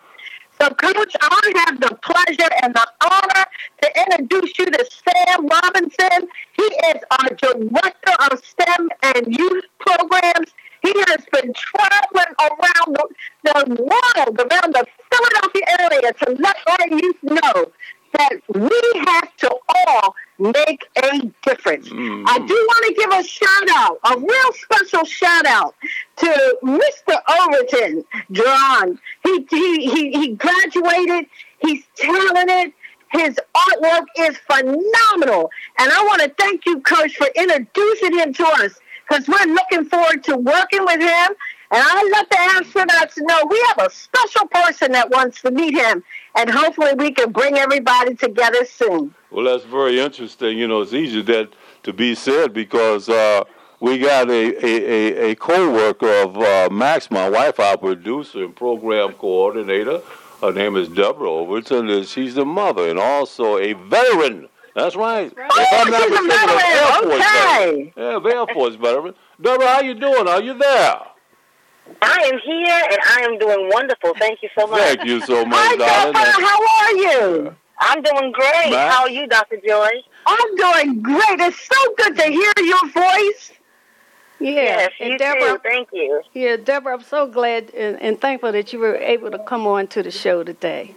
So, 0.60 0.68
Coach, 0.70 1.14
I 1.20 1.64
have 1.66 1.80
the 1.80 1.96
pleasure 2.02 2.50
and 2.60 2.74
the 2.74 2.86
honor 3.04 3.44
to 3.82 4.02
introduce 4.02 4.58
you 4.58 4.66
to 4.66 4.86
Sam 4.90 5.46
Robinson. 5.46 6.28
He 6.56 6.62
is 6.62 7.02
our 7.12 7.28
Director 7.36 8.32
of 8.32 8.44
STEM 8.44 8.88
and 9.04 9.26
Youth 9.28 9.64
Programs. 9.78 10.50
He 10.82 10.92
has 11.06 11.24
been 11.32 11.52
traveling 11.54 12.34
around 12.40 12.96
the 13.44 13.76
world, 13.78 14.40
around 14.40 14.74
the 14.74 14.86
Philadelphia 15.12 15.62
area 15.78 16.12
to 16.12 16.42
let 16.42 16.56
our 16.66 16.98
youth 16.98 17.16
know 17.22 17.72
that 18.12 18.32
we 18.48 18.80
have 19.06 19.36
to 19.38 19.56
all 19.68 20.14
make 20.38 20.84
a 20.96 21.30
difference. 21.44 21.88
Mm-hmm. 21.88 22.24
I 22.26 22.38
do 22.38 22.54
want 22.54 22.86
to 22.86 22.94
give 23.00 23.10
a 23.12 23.22
shout 23.22 23.68
out, 23.70 23.98
a 24.04 24.18
real 24.18 24.52
special 24.52 25.04
shout 25.04 25.46
out 25.46 25.74
to 26.16 26.58
Mr. 26.62 27.16
Overton, 27.40 28.04
John. 28.30 28.98
He, 29.24 29.46
he, 29.50 29.90
he, 29.90 30.12
he 30.12 30.28
graduated, 30.34 31.26
he's 31.60 31.84
talented, 31.96 32.72
His 33.12 33.38
artwork 33.54 34.06
is 34.18 34.36
phenomenal. 34.38 35.50
And 35.78 35.92
I 35.92 36.02
want 36.04 36.22
to 36.22 36.28
thank 36.38 36.64
you, 36.66 36.80
Coach, 36.80 37.16
for 37.16 37.28
introducing 37.36 38.18
him 38.18 38.32
to 38.34 38.46
us 38.46 38.72
because 39.08 39.28
we're 39.28 39.52
looking 39.52 39.84
forward 39.84 40.24
to 40.24 40.36
working 40.36 40.84
with 40.84 41.00
him. 41.00 41.36
And 41.72 41.82
I 41.82 42.02
let 42.12 42.28
the 42.28 42.36
astronauts 42.36 43.14
know 43.16 43.46
we 43.48 43.64
have 43.68 43.86
a 43.86 43.90
special 43.90 44.46
person 44.48 44.92
that 44.92 45.08
wants 45.10 45.40
to 45.40 45.50
meet 45.50 45.72
him. 45.72 46.04
And 46.34 46.50
hopefully 46.50 46.92
we 46.98 47.12
can 47.12 47.32
bring 47.32 47.56
everybody 47.56 48.14
together 48.14 48.66
soon. 48.66 49.14
Well, 49.30 49.46
that's 49.46 49.64
very 49.64 49.98
interesting. 49.98 50.58
You 50.58 50.68
know, 50.68 50.82
it's 50.82 50.92
easy 50.92 51.22
that 51.22 51.54
to 51.84 51.94
be 51.94 52.14
said 52.14 52.52
because 52.52 53.08
uh, 53.08 53.44
we 53.80 53.98
got 53.98 54.28
a, 54.28 54.64
a, 54.64 55.28
a, 55.28 55.30
a 55.30 55.34
co-worker 55.34 56.12
of 56.22 56.36
uh, 56.36 56.68
Max, 56.70 57.10
my 57.10 57.30
wife, 57.30 57.58
our 57.58 57.78
producer 57.78 58.44
and 58.44 58.54
program 58.54 59.14
coordinator. 59.14 60.02
Her 60.42 60.52
name 60.52 60.76
is 60.76 60.88
Deborah 60.88 61.30
Overton, 61.30 61.88
and 61.88 62.06
she's 62.06 62.34
the 62.34 62.44
mother 62.44 62.90
and 62.90 62.98
also 62.98 63.56
a 63.56 63.72
veteran. 63.72 64.46
That's 64.74 64.94
right. 64.94 65.32
Oh, 65.38 65.60
if 65.60 65.68
I'm 65.72 65.90
not 65.90 66.10
mistaken, 66.10 66.60
Air 66.64 67.02
Force 67.02 67.14
okay. 67.14 67.92
veteran. 67.94 68.24
Yeah, 68.24 68.40
Air 68.40 68.46
Force 68.52 68.74
veteran. 68.74 69.14
Deborah, 69.40 69.66
how 69.68 69.80
you 69.80 69.94
doing? 69.94 70.28
Are 70.28 70.42
you 70.42 70.52
there? 70.58 70.98
I 72.00 72.30
am 72.32 72.38
here 72.40 72.82
and 72.90 72.98
I 73.08 73.20
am 73.22 73.38
doing 73.38 73.68
wonderful. 73.72 74.14
Thank 74.18 74.42
you 74.42 74.48
so 74.58 74.66
much. 74.66 74.80
Thank 74.80 75.04
you 75.04 75.20
so 75.20 75.44
much, 75.44 75.58
Hi, 75.58 75.76
darling. 75.76 76.12
Deborah. 76.12 76.46
How 76.46 76.60
are 76.80 76.92
you? 76.92 77.56
I'm 77.78 78.02
doing 78.02 78.32
great. 78.32 78.70
Matt? 78.70 78.92
How 78.92 79.02
are 79.02 79.10
you, 79.10 79.26
Dr. 79.26 79.56
Joy? 79.66 79.90
I'm 80.26 80.56
doing 80.56 81.02
great. 81.02 81.40
It's 81.40 81.60
so 81.60 81.94
good 81.96 82.16
to 82.16 82.24
hear 82.24 82.52
your 82.58 82.88
voice. 82.90 83.52
Yeah, 84.40 84.50
yes, 84.50 84.90
and 85.00 85.18
Deborah, 85.18 85.52
too. 85.52 85.58
Thank 85.62 85.88
you. 85.92 86.20
Yeah, 86.32 86.56
Deborah, 86.56 86.94
I'm 86.94 87.02
so 87.02 87.28
glad 87.28 87.70
and, 87.74 88.00
and 88.02 88.20
thankful 88.20 88.50
that 88.52 88.72
you 88.72 88.80
were 88.80 88.96
able 88.96 89.30
to 89.30 89.38
come 89.38 89.66
on 89.68 89.86
to 89.88 90.02
the 90.02 90.10
show 90.10 90.42
today. 90.42 90.94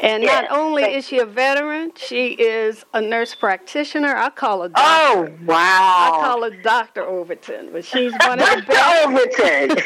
And 0.00 0.22
yes, 0.22 0.48
not 0.48 0.56
only 0.56 0.84
is 0.84 1.08
she 1.08 1.18
a 1.18 1.26
veteran, 1.26 1.90
she 1.96 2.28
is 2.28 2.84
a 2.94 3.00
nurse 3.00 3.34
practitioner. 3.34 4.14
I 4.14 4.30
call 4.30 4.62
her 4.62 4.70
oh, 4.76 5.24
doctor. 5.24 5.36
Oh, 5.42 5.44
wow. 5.44 5.56
I 5.56 6.20
call 6.24 6.42
her 6.44 6.62
Dr. 6.62 7.04
Overton, 7.04 7.70
but 7.72 7.84
she's 7.84 8.12
one 8.20 8.38
of 8.38 8.46
the 8.46 8.62
best. 8.62 9.06
Overton. 9.06 9.68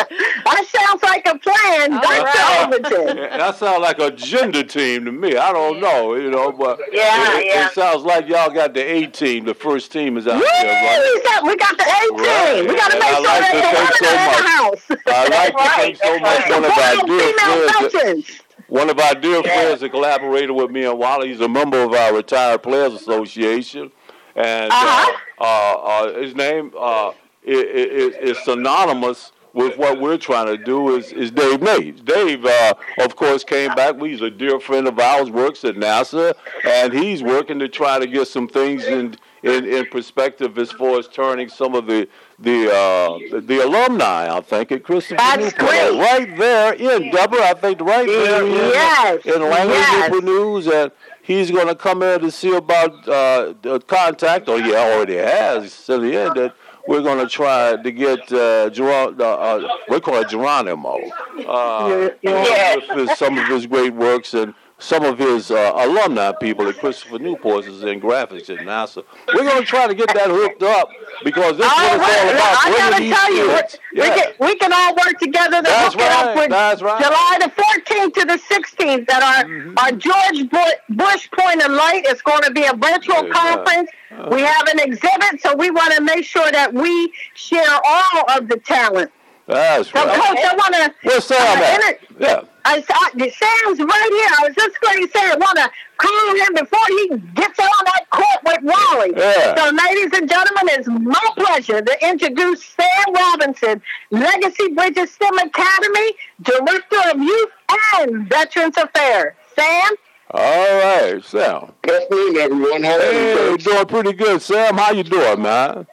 that 0.00 0.66
sounds 0.68 1.02
like 1.04 1.24
a 1.26 1.38
plan, 1.38 1.92
All 1.92 2.00
Dr. 2.00 2.24
Right. 2.24 2.66
Overton. 2.66 3.16
That 3.40 3.56
sounds 3.56 3.80
like 3.80 3.98
a 4.00 4.10
gender 4.10 4.62
team 4.62 5.04
to 5.06 5.12
me. 5.12 5.36
I 5.36 5.52
don't 5.52 5.80
know, 5.80 6.14
you 6.14 6.30
know, 6.30 6.52
but 6.52 6.78
yeah, 6.92 7.38
it, 7.38 7.46
yeah. 7.46 7.66
it 7.66 7.72
sounds 7.72 8.02
like 8.02 8.28
y'all 8.28 8.50
got 8.50 8.74
the 8.74 8.80
A 8.80 9.06
team. 9.06 9.44
The 9.44 9.54
first 9.54 9.92
team 9.92 10.16
is 10.16 10.26
out 10.26 10.42
yeah, 10.42 10.62
there, 10.62 11.00
right? 11.00 11.14
We 11.14 11.22
got, 11.22 11.44
we 11.44 11.56
got 11.56 11.78
the 11.78 11.84
A 11.84 12.00
team. 12.08 12.16
Right. 12.16 12.68
We 12.68 12.76
got 12.76 12.90
to 12.90 12.98
make 12.98 13.08
sure 13.08 13.24
like 13.24 13.40
that 13.40 13.94
they're 14.00 14.08
so 14.08 14.12
in 14.12 14.32
the 14.34 14.48
house. 14.50 15.00
I 15.06 15.28
like 15.28 15.56
to 15.56 15.64
thank 15.76 15.96
so 15.96 16.18
much 16.18 16.48
one 16.50 16.64
of 16.64 16.70
our 16.70 17.06
dear 17.06 17.90
friends. 17.90 18.40
One 18.70 18.88
of 18.88 19.00
our 19.00 19.16
dear 19.16 19.42
yeah. 19.44 19.52
friends 19.52 19.80
that 19.80 19.90
collaborated 19.90 20.52
with 20.52 20.70
me 20.70 20.84
and 20.84 20.96
Wali, 20.96 21.28
he's 21.28 21.40
a 21.40 21.48
member 21.48 21.82
of 21.82 21.92
our 21.92 22.14
Retired 22.14 22.62
Players 22.62 22.94
Association. 22.94 23.90
And 24.36 24.70
uh-huh. 24.70 25.18
uh, 25.40 25.44
uh, 25.44 26.20
his 26.20 26.36
name 26.36 26.72
uh, 26.78 27.10
is, 27.42 28.14
is, 28.14 28.38
synonymous 28.44 29.32
with 29.54 29.76
what 29.76 30.00
we're 30.00 30.16
trying 30.16 30.46
to 30.46 30.56
do 30.56 30.94
is, 30.94 31.12
is 31.12 31.32
Dave 31.32 31.60
Mays. 31.60 32.00
Dave, 32.00 32.44
uh, 32.44 32.74
of 33.00 33.16
course, 33.16 33.42
came 33.42 33.74
back. 33.74 34.00
He's 34.00 34.22
a 34.22 34.30
dear 34.30 34.60
friend 34.60 34.86
of 34.86 34.96
ours, 35.00 35.30
works 35.30 35.64
at 35.64 35.74
NASA, 35.74 36.32
and 36.64 36.92
he's 36.92 37.24
working 37.24 37.58
to 37.58 37.66
try 37.66 37.98
to 37.98 38.06
get 38.06 38.28
some 38.28 38.46
things 38.46 38.84
in 38.84 39.16
in, 39.42 39.64
in 39.64 39.86
perspective 39.86 40.58
as 40.58 40.70
far 40.70 40.98
as 40.98 41.08
turning 41.08 41.48
some 41.48 41.74
of 41.74 41.86
the 41.86 42.06
the 42.40 42.72
uh, 42.72 43.40
the, 43.40 43.64
alumni, 43.64 44.34
I 44.34 44.40
think, 44.40 44.72
at 44.72 44.82
Christopher 44.82 45.16
That's 45.16 45.42
Newport. 45.42 45.58
great. 45.58 45.98
Right 45.98 46.38
there 46.38 46.72
in 46.72 47.10
Deborah, 47.10 47.50
I 47.50 47.54
think 47.54 47.80
right 47.80 48.06
there 48.06 48.46
yes. 48.46 49.26
in, 49.26 49.34
in 49.34 49.42
Langley 49.42 49.74
yes. 49.74 50.10
Newport 50.10 50.24
News, 50.24 50.66
and 50.66 50.92
he's 51.22 51.50
going 51.50 51.68
to 51.68 51.74
come 51.74 52.02
in 52.02 52.20
to 52.20 52.30
see 52.30 52.54
about 52.54 53.06
uh, 53.08 53.54
the 53.62 53.80
contact, 53.86 54.48
or 54.48 54.60
he 54.60 54.74
already 54.74 55.16
has, 55.16 55.72
so 55.72 55.98
the 55.98 56.16
end 56.16 56.36
that 56.36 56.54
we're 56.88 57.02
going 57.02 57.18
to 57.18 57.28
try 57.28 57.76
to 57.76 57.92
get 57.92 58.20
uh, 58.32 58.70
Geron- 58.70 59.20
uh, 59.20 59.24
uh, 59.24 59.68
we 59.88 60.00
call 60.00 60.16
it 60.16 60.28
Geronimo, 60.28 60.98
uh, 61.46 62.10
yeah. 62.22 62.76
with 62.94 63.10
some 63.16 63.36
of 63.36 63.46
his 63.48 63.66
great 63.66 63.92
works 63.94 64.32
and 64.34 64.54
some 64.80 65.04
of 65.04 65.18
his 65.18 65.50
uh, 65.50 65.72
alumni 65.76 66.32
people 66.32 66.66
at 66.68 66.78
Christopher 66.78 67.18
Newport 67.18 67.66
is 67.66 67.82
in 67.82 68.00
graphics 68.00 68.48
at 68.50 68.64
NASA. 68.64 69.04
We're 69.28 69.44
going 69.44 69.60
to 69.60 69.66
try 69.66 69.86
to 69.86 69.94
get 69.94 70.08
that 70.14 70.28
hooked 70.28 70.62
up 70.62 70.88
because 71.22 71.58
this 71.58 71.66
is 71.66 71.72
what 71.72 71.94
it's 71.94 72.08
all 72.08 72.30
about. 72.30 72.66
I 72.66 72.76
got 72.76 72.98
to 72.98 73.08
tell 73.08 73.34
you, 73.34 73.46
yeah. 73.92 74.02
we, 74.02 74.20
can, 74.20 74.32
we 74.40 74.56
can 74.56 74.72
all 74.72 74.94
work 74.94 75.18
together 75.20 75.58
to 75.58 75.62
That's 75.62 75.94
hook 75.94 76.02
right. 76.02 76.06
it 76.06 76.28
up 76.28 76.36
with 76.36 76.50
That's 76.50 76.82
right. 76.82 77.02
July 77.02 77.38
the 77.40 77.50
14th 77.50 78.14
to 78.14 78.24
the 78.24 78.38
16th 78.38 79.10
at 79.10 79.22
our, 79.22 79.44
mm-hmm. 79.44 79.78
our 79.78 79.92
George 79.92 80.50
Bush 80.88 81.30
Point 81.30 81.62
of 81.62 81.72
Light. 81.72 82.02
It's 82.06 82.22
going 82.22 82.42
to 82.42 82.50
be 82.50 82.64
a 82.64 82.74
virtual 82.74 83.26
yeah, 83.26 83.32
conference. 83.32 83.90
Uh-huh. 84.10 84.28
We 84.32 84.40
have 84.40 84.66
an 84.68 84.80
exhibit, 84.80 85.40
so 85.40 85.54
we 85.54 85.70
want 85.70 85.94
to 85.94 86.00
make 86.00 86.24
sure 86.24 86.50
that 86.50 86.72
we 86.72 87.12
share 87.34 87.78
all 87.84 88.30
of 88.30 88.48
the 88.48 88.56
talent. 88.56 89.12
That's 89.50 89.90
so, 89.90 90.04
right. 90.04 90.14
Coach, 90.14 90.44
I 90.44 90.54
want 90.54 90.74
to. 90.74 90.94
Where's 91.02 91.24
Sam 91.24 91.38
uh, 91.40 91.88
at? 91.88 91.98
Yeah. 92.18 92.42
I, 92.64 92.84
I, 92.88 93.10
Sam's 93.16 93.78
right 93.80 94.10
here. 94.12 94.30
I 94.38 94.46
was 94.46 94.54
just 94.54 94.80
going 94.80 95.06
to 95.06 95.12
say, 95.12 95.30
I 95.30 95.36
want 95.36 95.58
to 95.58 95.70
call 95.96 96.34
him 96.36 96.54
before 96.54 96.86
he 96.88 97.08
gets 97.34 97.58
on 97.58 97.84
that 97.84 98.10
court 98.10 98.40
with 98.44 98.58
Wali. 98.62 99.12
Yeah. 99.16 99.56
So, 99.56 99.70
ladies 99.70 100.18
and 100.18 100.28
gentlemen, 100.28 100.68
it's 100.68 100.88
my 100.88 101.30
pleasure 101.36 101.82
to 101.82 102.08
introduce 102.08 102.64
Sam 102.64 103.14
Robinson, 103.14 103.82
Legacy 104.10 104.68
Bridges 104.74 105.10
STEM 105.12 105.38
Academy, 105.38 106.12
Director 106.42 107.10
of 107.10 107.20
Youth 107.20 107.50
and 107.96 108.28
Veterans 108.28 108.76
Affairs. 108.76 109.34
Sam? 109.56 109.92
All 110.32 110.40
right, 110.42 111.24
Sam. 111.24 111.72
Good 111.82 112.02
afternoon, 112.02 112.36
everyone. 112.36 112.82
How 112.84 112.98
are 112.98 113.00
hey, 113.00 113.50
you? 113.50 113.58
doing 113.58 113.86
pretty 113.86 114.12
good, 114.12 114.40
Sam. 114.40 114.76
How 114.76 114.92
you 114.92 115.02
doing, 115.02 115.42
man? 115.42 115.86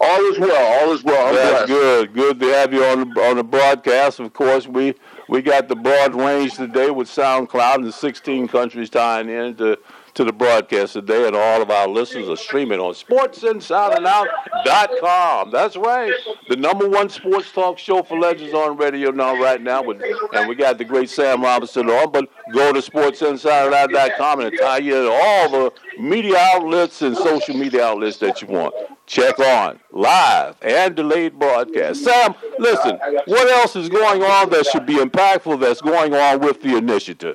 All 0.00 0.20
is 0.32 0.38
well. 0.38 0.82
All 0.82 0.92
is 0.92 1.04
well. 1.04 1.28
I'm 1.28 1.34
That's 1.34 1.50
blessed. 1.50 1.66
good. 1.68 2.14
Good 2.14 2.40
to 2.40 2.46
have 2.54 2.72
you 2.72 2.84
on 2.84 3.12
the 3.12 3.20
on 3.22 3.36
the 3.36 3.44
broadcast. 3.44 4.18
Of 4.18 4.32
course, 4.32 4.66
we 4.66 4.94
we 5.28 5.42
got 5.42 5.68
the 5.68 5.76
broad 5.76 6.14
range 6.14 6.54
today 6.54 6.90
with 6.90 7.08
SoundCloud 7.08 7.76
and 7.76 7.84
the 7.84 7.92
16 7.92 8.48
countries 8.48 8.88
tying 8.88 9.28
in 9.28 9.56
to 9.56 9.78
to 10.14 10.24
the 10.24 10.32
broadcast 10.32 10.94
today, 10.94 11.26
and 11.26 11.36
all 11.36 11.60
of 11.62 11.70
our 11.70 11.86
listeners 11.88 12.28
are 12.28 12.36
streaming 12.36 12.80
on 12.80 12.94
sportsinsideandout.com. 12.94 15.50
That's 15.50 15.76
right. 15.76 16.12
The 16.48 16.56
number 16.56 16.88
one 16.88 17.08
sports 17.08 17.52
talk 17.52 17.78
show 17.78 18.02
for 18.02 18.18
legends 18.18 18.54
on 18.54 18.76
radio 18.76 19.10
now, 19.10 19.40
right 19.40 19.62
now. 19.62 19.82
With, 19.82 20.02
and 20.32 20.48
we 20.48 20.54
got 20.54 20.78
the 20.78 20.84
great 20.84 21.10
Sam 21.10 21.42
Robinson 21.42 21.88
on, 21.88 22.10
but 22.10 22.28
go 22.52 22.72
to 22.72 22.80
sportsinsideandout.com 22.80 24.40
and 24.40 24.58
tie 24.58 24.78
in 24.78 25.06
all 25.06 25.50
the 25.50 25.72
media 25.98 26.38
outlets 26.38 27.02
and 27.02 27.16
social 27.16 27.56
media 27.56 27.84
outlets 27.84 28.16
that 28.18 28.42
you 28.42 28.48
want. 28.48 28.74
Check 29.06 29.38
on 29.40 29.80
live 29.90 30.56
and 30.62 30.94
delayed 30.94 31.38
broadcast. 31.38 32.04
Sam, 32.04 32.34
listen, 32.58 32.98
what 33.26 33.48
else 33.48 33.74
is 33.74 33.88
going 33.88 34.22
on 34.22 34.50
that 34.50 34.66
should 34.66 34.86
be 34.86 34.96
impactful 34.96 35.58
that's 35.60 35.80
going 35.80 36.14
on 36.14 36.40
with 36.40 36.62
the 36.62 36.76
initiative? 36.76 37.34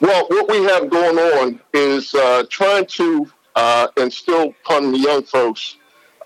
Well, 0.00 0.26
what 0.28 0.48
we 0.48 0.62
have 0.64 0.88
going 0.90 1.18
on 1.18 1.60
is 1.74 2.14
uh, 2.14 2.44
trying 2.50 2.86
to 2.86 3.30
uh, 3.56 3.88
instill 3.96 4.54
upon 4.64 4.92
the 4.92 4.98
young 4.98 5.22
folks 5.22 5.76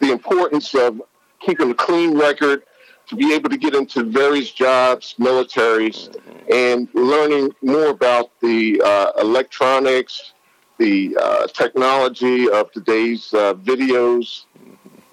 the 0.00 0.12
importance 0.12 0.74
of 0.74 1.00
keeping 1.40 1.70
a 1.70 1.74
clean 1.74 2.18
record, 2.18 2.62
to 3.06 3.16
be 3.16 3.34
able 3.34 3.50
to 3.50 3.56
get 3.56 3.74
into 3.74 4.04
various 4.04 4.50
jobs, 4.52 5.14
militaries, 5.18 6.14
and 6.50 6.88
learning 6.94 7.50
more 7.62 7.88
about 7.88 8.30
the 8.40 8.80
uh, 8.84 9.12
electronics, 9.20 10.32
the 10.78 11.16
uh, 11.20 11.46
technology 11.48 12.48
of 12.48 12.70
today's 12.72 13.34
uh, 13.34 13.54
videos, 13.54 14.44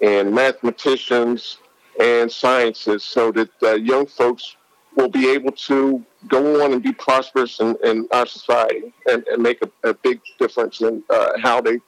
and 0.00 0.32
mathematicians 0.34 1.58
and 2.00 2.30
sciences, 2.30 3.04
so 3.04 3.30
that 3.32 3.50
uh, 3.62 3.74
young 3.74 4.06
folks 4.06 4.56
will 4.96 5.08
be 5.10 5.28
able 5.30 5.52
to 5.52 6.04
go 6.28 6.64
on 6.64 6.72
and 6.72 6.82
be 6.82 6.92
prosperous 6.92 7.60
in, 7.60 7.76
in 7.84 8.08
our 8.12 8.26
society 8.26 8.92
and, 9.10 9.26
and 9.28 9.42
make 9.42 9.62
a, 9.62 9.88
a, 9.88 9.94
big 9.94 10.20
difference 10.38 10.80
in 10.80 11.02
uh, 11.10 11.30
how 11.42 11.60
they 11.60 11.78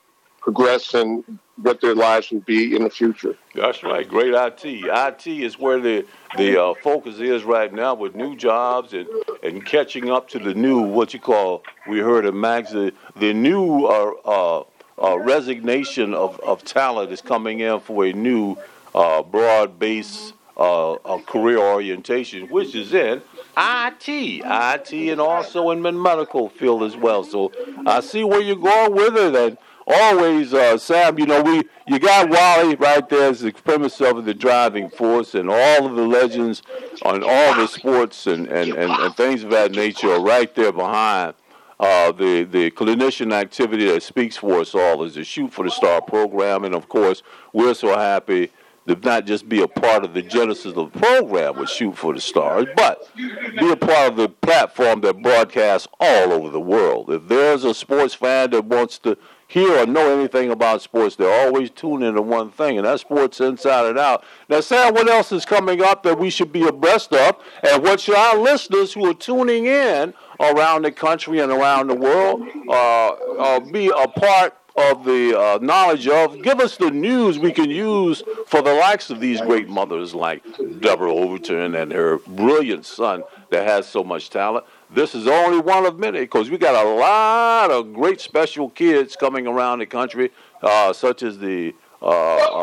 progress 0.41 0.95
and 0.95 1.39
what 1.57 1.81
their 1.81 1.95
lives 1.95 2.31
will 2.31 2.41
be 2.41 2.75
in 2.75 2.83
the 2.83 2.91
future. 2.91 3.37
That's 3.55 3.83
right. 3.83 4.09
Great 4.09 4.35
IT. 4.35 4.65
IT 4.65 5.27
is 5.27 5.59
where 5.59 5.81
the 5.81 6.05
the 6.37 6.61
uh, 6.61 6.75
focus 6.83 7.19
is 7.19 7.45
right 7.45 7.73
now 7.73 7.95
with 7.95 8.15
new 8.15 8.35
jobs 8.37 8.95
and, 8.95 9.07
and 9.43 9.65
catching 9.65 10.11
up 10.11 10.29
to 10.31 10.39
the 10.39 10.55
new 10.55 10.81
what 10.81 11.13
you 11.15 11.21
call 11.21 11.63
we 11.87 12.01
heard 12.01 12.25
of 12.25 12.35
Max 12.35 12.73
the, 12.73 12.93
the 13.17 13.35
new 13.35 13.85
uh, 13.85 14.13
uh, 14.25 14.65
uh 15.01 15.19
resignation 15.19 16.15
of, 16.15 16.41
of 16.41 16.65
talent 16.65 17.13
is 17.13 17.21
coming 17.21 17.61
in 17.61 17.79
for 17.81 18.07
a 18.07 18.13
new 18.13 18.57
uh, 18.95 19.23
broad 19.23 19.79
base 19.79 20.33
uh, 20.57 21.19
career 21.27 21.59
orientation, 21.59 22.49
which 22.49 22.75
is 22.75 22.93
in 22.93 23.23
IT, 23.57 24.09
IT, 24.09 24.93
and 24.93 25.21
also 25.21 25.71
in 25.71 25.83
the 25.83 25.93
medical 25.93 26.49
field 26.49 26.83
as 26.83 26.97
well. 26.97 27.23
So 27.25 27.53
I 27.87 28.01
see 28.01 28.25
where 28.25 28.41
you're 28.41 28.57
going 28.57 28.95
with 28.95 29.17
it, 29.17 29.35
and 29.35 29.59
always, 29.87 30.55
uh, 30.55 30.79
Sam, 30.79 31.19
you 31.19 31.27
know, 31.27 31.43
we 31.43 31.63
you 31.87 31.99
got 31.99 32.31
Wali 32.31 32.77
right 32.77 33.07
there 33.09 33.31
as 33.31 33.41
the 33.41 33.53
premise 33.53 34.01
of 34.01 34.25
the 34.25 34.35
driving 34.35 34.89
force, 34.89 35.35
and 35.35 35.51
all 35.51 35.87
of 35.87 35.97
the 35.97 36.07
legends 36.07 36.63
on 37.03 37.23
all 37.23 37.55
the 37.55 37.67
sports 37.67 38.27
and, 38.27 38.47
and, 38.49 38.73
and, 38.73 38.91
and 38.91 39.17
things 39.17 39.43
of 39.45 39.51
that 39.51 39.73
nature 39.73 40.13
are 40.13 40.23
right 40.23 40.55
there 40.55 40.73
behind. 40.73 41.35
Uh, 41.81 42.13
the 42.13 42.45
the 42.45 42.71
clinician 42.71 43.33
activity 43.33 43.87
that 43.87 44.03
speaks 44.03 44.37
for 44.37 44.61
us 44.61 44.75
all 44.75 45.03
is 45.03 45.17
the 45.17 45.25
Shoot 45.25 45.53
for 45.53 45.65
the 45.65 45.71
Star 45.71 46.01
program, 46.01 46.65
and 46.65 46.75
of 46.75 46.89
course, 46.89 47.23
we're 47.53 47.75
so 47.75 47.99
happy 47.99 48.51
to 48.89 48.97
not 48.97 49.27
just 49.27 49.49
be 49.49 49.61
a 49.61 49.69
part 49.69 50.05
of 50.05 50.15
the 50.15 50.23
genesis 50.23 50.77
of 50.77 50.93
the 50.93 50.99
program 50.99 51.59
with 51.59 51.71
Shoot 51.71 51.97
for 51.97 52.13
the 52.13 52.21
Stars, 52.21 52.67
but 52.77 53.09
be 53.17 53.71
a 53.71 53.77
part 53.77 54.13
of 54.13 54.17
the 54.17 54.29
platform 54.29 55.01
that 55.03 55.23
broadcasts 55.23 55.89
all 56.01 56.33
over 56.33 56.51
the 56.51 56.61
world. 56.61 57.11
If 57.11 57.29
there's 57.29 57.65
a 57.65 57.75
sports 57.75 58.15
fan 58.15 58.51
that 58.51 58.65
wants 58.65 58.99
to 59.01 59.17
hear 59.47 59.83
or 59.83 59.87
know 59.87 60.19
anything 60.19 60.51
about 60.51 60.81
sports, 60.83 61.15
they're 61.15 61.47
always 61.47 61.71
tune 61.71 62.03
into 62.03 62.23
one 62.23 62.51
thing, 62.51 62.79
and 62.79 62.87
that's 62.87 63.03
sports 63.03 63.41
inside 63.41 63.87
and 63.87 63.99
out. 63.99 64.25
Now, 64.49 64.61
Sam, 64.61 64.95
what 64.95 65.09
else 65.09 65.31
is 65.31 65.45
coming 65.45 65.83
up 65.83 66.03
that 66.05 66.19
we 66.19 66.31
should 66.31 66.53
be 66.53 66.67
abreast 66.67 67.13
of, 67.13 67.37
and 67.63 67.83
what 67.83 68.01
should 68.01 68.17
our 68.17 68.39
listeners 68.39 68.93
who 68.95 69.07
are 69.07 69.15
tuning 69.15 69.67
in 69.67 70.15
around 70.41 70.83
the 70.83 70.93
country 70.93 71.39
and 71.39 71.53
around 71.53 71.89
the 71.89 71.95
world 71.95 72.43
uh, 72.69 73.09
uh, 73.09 73.61
be 73.61 73.89
a 73.89 74.09
part 74.09 74.57
of 74.77 75.05
the 75.05 75.39
uh, 75.39 75.59
knowledge 75.61 76.09
of. 76.09 76.43
Give 76.43 76.61
us 76.61 76.77
the 76.77 76.91
news 76.91 77.39
we 77.39 77.53
can 77.53 77.71
use 77.71 78.23
for 78.47 78.63
the 78.63 78.75
likes 78.75 79.11
of 79.11 79.21
these 79.21 79.41
great 79.41 79.69
mothers 79.69 80.15
like 80.15 80.43
Deborah 80.81 81.13
Overton 81.13 81.75
and 81.75 81.93
her 81.93 82.19
brilliant 82.19 82.87
son 82.87 83.23
that 83.51 83.67
has 83.67 83.87
so 83.87 84.03
much 84.03 84.31
talent. 84.31 84.65
This 84.91 85.15
is 85.15 85.27
only 85.27 85.61
one 85.61 85.87
of 85.87 85.99
many 85.99 86.21
because 86.21 86.51
we 86.51 86.59
got 86.59 86.75
a 86.75 86.89
lot 86.89 87.71
of 87.71 87.95
great 87.95 88.21
special 88.21 88.71
kids 88.71 89.17
coming 89.17 89.47
around 89.47 89.79
the 89.79 89.87
country, 89.87 90.31
uh, 90.63 90.93
such 90.93 91.23
as 91.23 91.39
the 91.39 91.75
uh, 92.03 92.07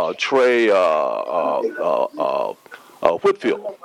uh, 0.10 0.14
Trey 0.18 0.70
uh, 0.70 0.76
uh, 0.76 2.54
Whitfield. 3.24 3.76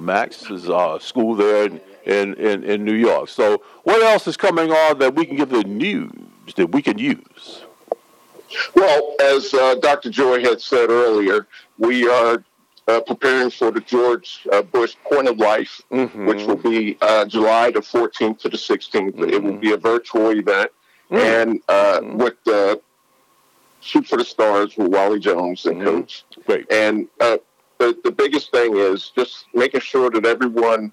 Max 0.00 0.50
is 0.50 0.64
school 1.02 1.34
there 1.34 1.66
in, 1.66 1.80
in, 2.04 2.34
in, 2.34 2.64
in 2.64 2.84
New 2.84 2.94
York. 2.94 3.28
So, 3.28 3.62
what 3.84 4.02
else 4.02 4.26
is 4.26 4.36
coming 4.36 4.70
on 4.70 4.98
that 4.98 5.14
we 5.14 5.24
can 5.24 5.36
give 5.36 5.50
the 5.50 5.64
news 5.64 6.12
that 6.56 6.72
we 6.72 6.82
can 6.82 6.98
use? 6.98 7.64
Well, 8.74 9.14
as 9.20 9.52
uh, 9.54 9.76
Dr. 9.76 10.10
Joy 10.10 10.40
had 10.42 10.60
said 10.60 10.90
earlier, 10.90 11.46
we 11.78 12.08
are 12.08 12.44
uh, 12.86 13.00
preparing 13.00 13.50
for 13.50 13.70
the 13.70 13.80
George 13.80 14.46
uh, 14.50 14.62
Bush 14.62 14.96
Point 15.10 15.28
of 15.28 15.38
Light, 15.38 15.68
mm-hmm. 15.90 16.26
which 16.26 16.44
will 16.44 16.56
be 16.56 16.96
uh, 17.02 17.26
July 17.26 17.70
the 17.70 17.80
14th 17.80 18.38
to 18.40 18.48
the 18.48 18.56
16th. 18.56 19.12
Mm-hmm. 19.12 19.24
It 19.24 19.42
will 19.42 19.58
be 19.58 19.72
a 19.72 19.76
virtual 19.76 20.30
event, 20.30 20.70
mm-hmm. 21.10 21.16
and 21.16 21.62
uh, 21.68 22.00
mm-hmm. 22.00 22.16
with 22.16 22.34
the 22.44 22.80
Shoot 23.80 24.06
for 24.06 24.16
the 24.16 24.24
Stars 24.24 24.76
with 24.76 24.88
Wali 24.88 25.20
Jones 25.20 25.66
and 25.66 25.76
mm-hmm. 25.76 25.98
Coach. 25.98 26.24
Great. 26.46 26.72
And 26.72 27.08
uh, 27.20 27.38
the, 27.78 27.96
the 28.02 28.10
biggest 28.10 28.50
thing 28.50 28.76
is 28.76 29.12
just 29.14 29.44
making 29.54 29.82
sure 29.82 30.10
that 30.10 30.26
everyone 30.26 30.92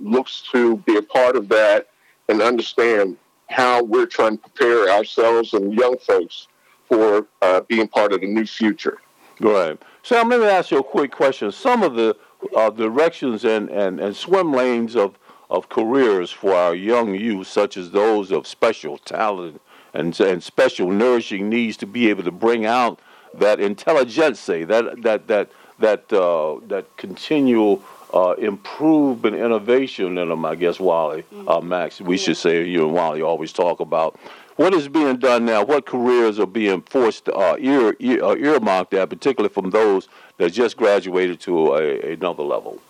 looks 0.00 0.42
to 0.52 0.78
be 0.78 0.96
a 0.96 1.02
part 1.02 1.36
of 1.36 1.48
that 1.50 1.88
and 2.28 2.40
understand 2.40 3.16
how 3.48 3.82
we're 3.82 4.06
trying 4.06 4.38
to 4.38 4.48
prepare 4.48 4.90
ourselves 4.90 5.52
and 5.52 5.74
young 5.74 5.96
folks 5.98 6.48
for 6.88 7.26
uh, 7.42 7.60
being 7.62 7.88
part 7.88 8.12
of 8.12 8.20
the 8.20 8.26
new 8.26 8.46
future. 8.46 8.98
Right. 9.40 9.80
Sam, 10.02 10.28
let 10.28 10.40
me 10.40 10.46
ask 10.46 10.70
you 10.70 10.78
a 10.78 10.84
quick 10.84 11.10
question. 11.10 11.50
Some 11.50 11.82
of 11.82 11.94
the 11.94 12.16
uh, 12.54 12.70
directions 12.70 13.44
and, 13.44 13.68
and, 13.70 13.98
and 14.00 14.14
swim 14.14 14.52
lanes 14.52 14.96
of, 14.96 15.18
of 15.50 15.68
careers 15.68 16.30
for 16.30 16.54
our 16.54 16.74
young 16.74 17.14
youth, 17.14 17.46
such 17.46 17.76
as 17.76 17.90
those 17.90 18.30
of 18.30 18.46
special 18.46 18.98
talent 18.98 19.60
and, 19.92 20.18
and 20.20 20.42
special 20.42 20.90
nourishing 20.90 21.48
needs 21.48 21.76
to 21.78 21.86
be 21.86 22.10
able 22.10 22.22
to 22.24 22.30
bring 22.30 22.66
out 22.66 23.00
that 23.32 23.60
intelligence, 23.60 24.44
that, 24.46 24.68
that, 25.02 25.26
that, 25.26 25.50
that, 25.78 26.12
uh, 26.12 26.60
that 26.68 26.96
continual 26.96 27.82
uh, 28.12 28.34
improvement, 28.38 29.34
innovation 29.34 30.18
in 30.18 30.28
them, 30.28 30.44
I 30.44 30.54
guess, 30.54 30.78
Wali, 30.78 31.24
uh, 31.48 31.60
Max, 31.60 32.00
we 32.00 32.16
should 32.16 32.36
say, 32.36 32.64
you 32.64 32.84
and 32.84 32.94
Wali 32.94 33.22
always 33.22 33.52
talk 33.52 33.80
about 33.80 34.18
what 34.56 34.74
is 34.74 34.88
being 34.88 35.16
done 35.16 35.44
now? 35.44 35.64
What 35.64 35.86
careers 35.86 36.38
are 36.38 36.46
being 36.46 36.82
forced, 36.82 37.28
uh, 37.28 37.56
ear, 37.58 37.96
ear, 37.98 38.24
uh, 38.24 38.36
earmarked 38.36 38.94
at, 38.94 39.10
particularly 39.10 39.52
from 39.52 39.70
those 39.70 40.08
that 40.38 40.52
just 40.52 40.76
graduated 40.76 41.40
to 41.40 41.74
a, 41.74 42.12
another 42.12 42.42
level? 42.42 42.80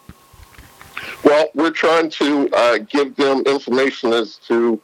Well, 1.25 1.49
we're 1.55 1.71
trying 1.71 2.11
to 2.11 2.49
uh, 2.53 2.79
give 2.79 3.17
them 3.17 3.43
information 3.47 4.13
as 4.13 4.37
to 4.49 4.81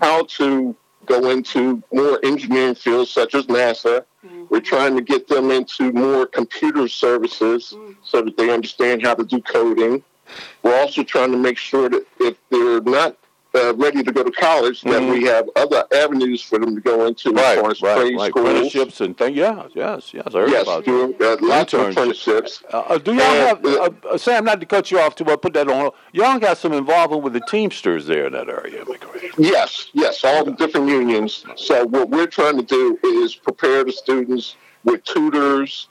how 0.00 0.24
to 0.24 0.74
go 1.06 1.30
into 1.30 1.82
more 1.92 2.18
engineering 2.24 2.74
fields 2.74 3.10
such 3.10 3.34
as 3.34 3.46
NASA. 3.46 4.04
Mm-hmm. 4.26 4.44
We're 4.48 4.60
trying 4.60 4.96
to 4.96 5.02
get 5.02 5.28
them 5.28 5.50
into 5.50 5.92
more 5.92 6.26
computer 6.26 6.88
services 6.88 7.74
mm-hmm. 7.76 7.92
so 8.02 8.22
that 8.22 8.36
they 8.36 8.50
understand 8.50 9.02
how 9.02 9.14
to 9.14 9.24
do 9.24 9.40
coding. 9.40 10.02
We're 10.62 10.80
also 10.80 11.02
trying 11.02 11.32
to 11.32 11.38
make 11.38 11.58
sure 11.58 11.88
that 11.88 12.06
if 12.20 12.36
they're 12.50 12.80
not 12.80 13.16
uh, 13.54 13.74
ready 13.76 14.02
to 14.02 14.12
go 14.12 14.22
to 14.22 14.30
college, 14.32 14.80
mm-hmm. 14.80 14.90
that 14.90 15.12
we 15.12 15.24
have 15.24 15.48
other 15.56 15.84
avenues 15.94 16.42
for 16.42 16.58
them 16.58 16.74
to 16.74 16.80
go 16.80 17.06
into 17.06 17.30
right, 17.30 17.56
as 17.56 17.60
far 17.60 17.70
as 17.70 17.82
right, 17.82 17.96
trade 17.96 18.16
right. 18.16 18.30
schools. 18.30 18.48
Apprenticeships 18.48 19.00
and 19.00 19.16
things. 19.16 19.36
Yeah, 19.36 19.66
yes, 19.74 20.12
yes. 20.12 20.26
I 20.34 20.40
heard 20.40 20.50
yes, 20.50 20.62
about 20.62 20.84
do, 20.84 21.14
uh, 21.20 21.36
lots 21.40 21.72
of 21.72 21.88
apprenticeships. 21.88 22.62
Uh, 22.72 22.78
uh, 22.78 22.98
do 22.98 23.14
y'all 23.14 23.22
and, 23.22 23.64
have, 23.64 23.64
uh, 23.64 23.90
uh, 24.10 24.18
Sam, 24.18 24.44
not 24.44 24.60
to 24.60 24.66
cut 24.66 24.90
you 24.90 24.98
off 25.00 25.14
too 25.14 25.24
much, 25.24 25.40
put 25.40 25.52
that 25.54 25.68
on, 25.68 25.90
y'all 26.12 26.38
got 26.38 26.58
some 26.58 26.72
involvement 26.72 27.22
with 27.22 27.32
the 27.32 27.42
Teamsters 27.48 28.06
there 28.06 28.26
in 28.26 28.32
that 28.32 28.48
area, 28.48 28.84
Yes, 29.38 29.90
yes, 29.92 30.24
all 30.24 30.44
the 30.44 30.52
different 30.52 30.88
unions. 30.88 31.44
So 31.56 31.86
what 31.86 32.10
we're 32.10 32.26
trying 32.26 32.56
to 32.56 32.62
do 32.62 32.98
is 33.02 33.34
prepare 33.34 33.84
the 33.84 33.92
students 33.92 34.56
with 34.84 35.04
tutors, 35.04 35.88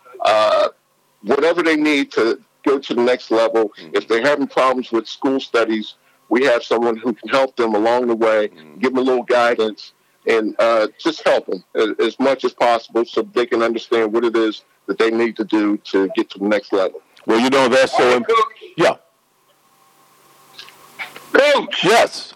whatever 1.21 1.63
they 1.63 1.75
need 1.75 2.11
to 2.13 2.41
go 2.63 2.79
to 2.79 2.93
the 2.93 3.01
next 3.01 3.31
level. 3.31 3.69
Mm-hmm. 3.69 3.95
If 3.95 4.07
they're 4.07 4.21
having 4.21 4.47
problems 4.47 4.91
with 4.91 5.07
school 5.07 5.39
studies, 5.39 5.95
we 6.33 6.43
have 6.45 6.63
someone 6.63 6.97
who 6.97 7.13
can 7.13 7.29
help 7.29 7.55
them 7.55 7.75
along 7.75 8.07
the 8.07 8.15
way, 8.15 8.47
mm-hmm. 8.47 8.79
give 8.79 8.91
them 8.91 8.97
a 8.97 9.01
little 9.01 9.21
guidance, 9.21 9.93
and 10.25 10.55
uh, 10.57 10.87
just 10.97 11.23
help 11.23 11.45
them 11.45 11.63
as 11.99 12.19
much 12.19 12.43
as 12.43 12.53
possible 12.53 13.05
so 13.05 13.21
they 13.21 13.45
can 13.45 13.61
understand 13.61 14.11
what 14.11 14.25
it 14.25 14.35
is 14.35 14.63
that 14.87 14.97
they 14.97 15.11
need 15.11 15.37
to 15.37 15.43
do 15.43 15.77
to 15.77 16.09
get 16.15 16.31
to 16.31 16.39
the 16.39 16.47
next 16.47 16.73
level. 16.73 17.03
Well, 17.27 17.39
you 17.39 17.51
know 17.51 17.69
that's 17.69 17.95
so. 17.95 18.15
Imp- 18.15 18.27
yeah. 18.75 18.95
Coach. 21.33 21.83
Yes. 21.83 22.33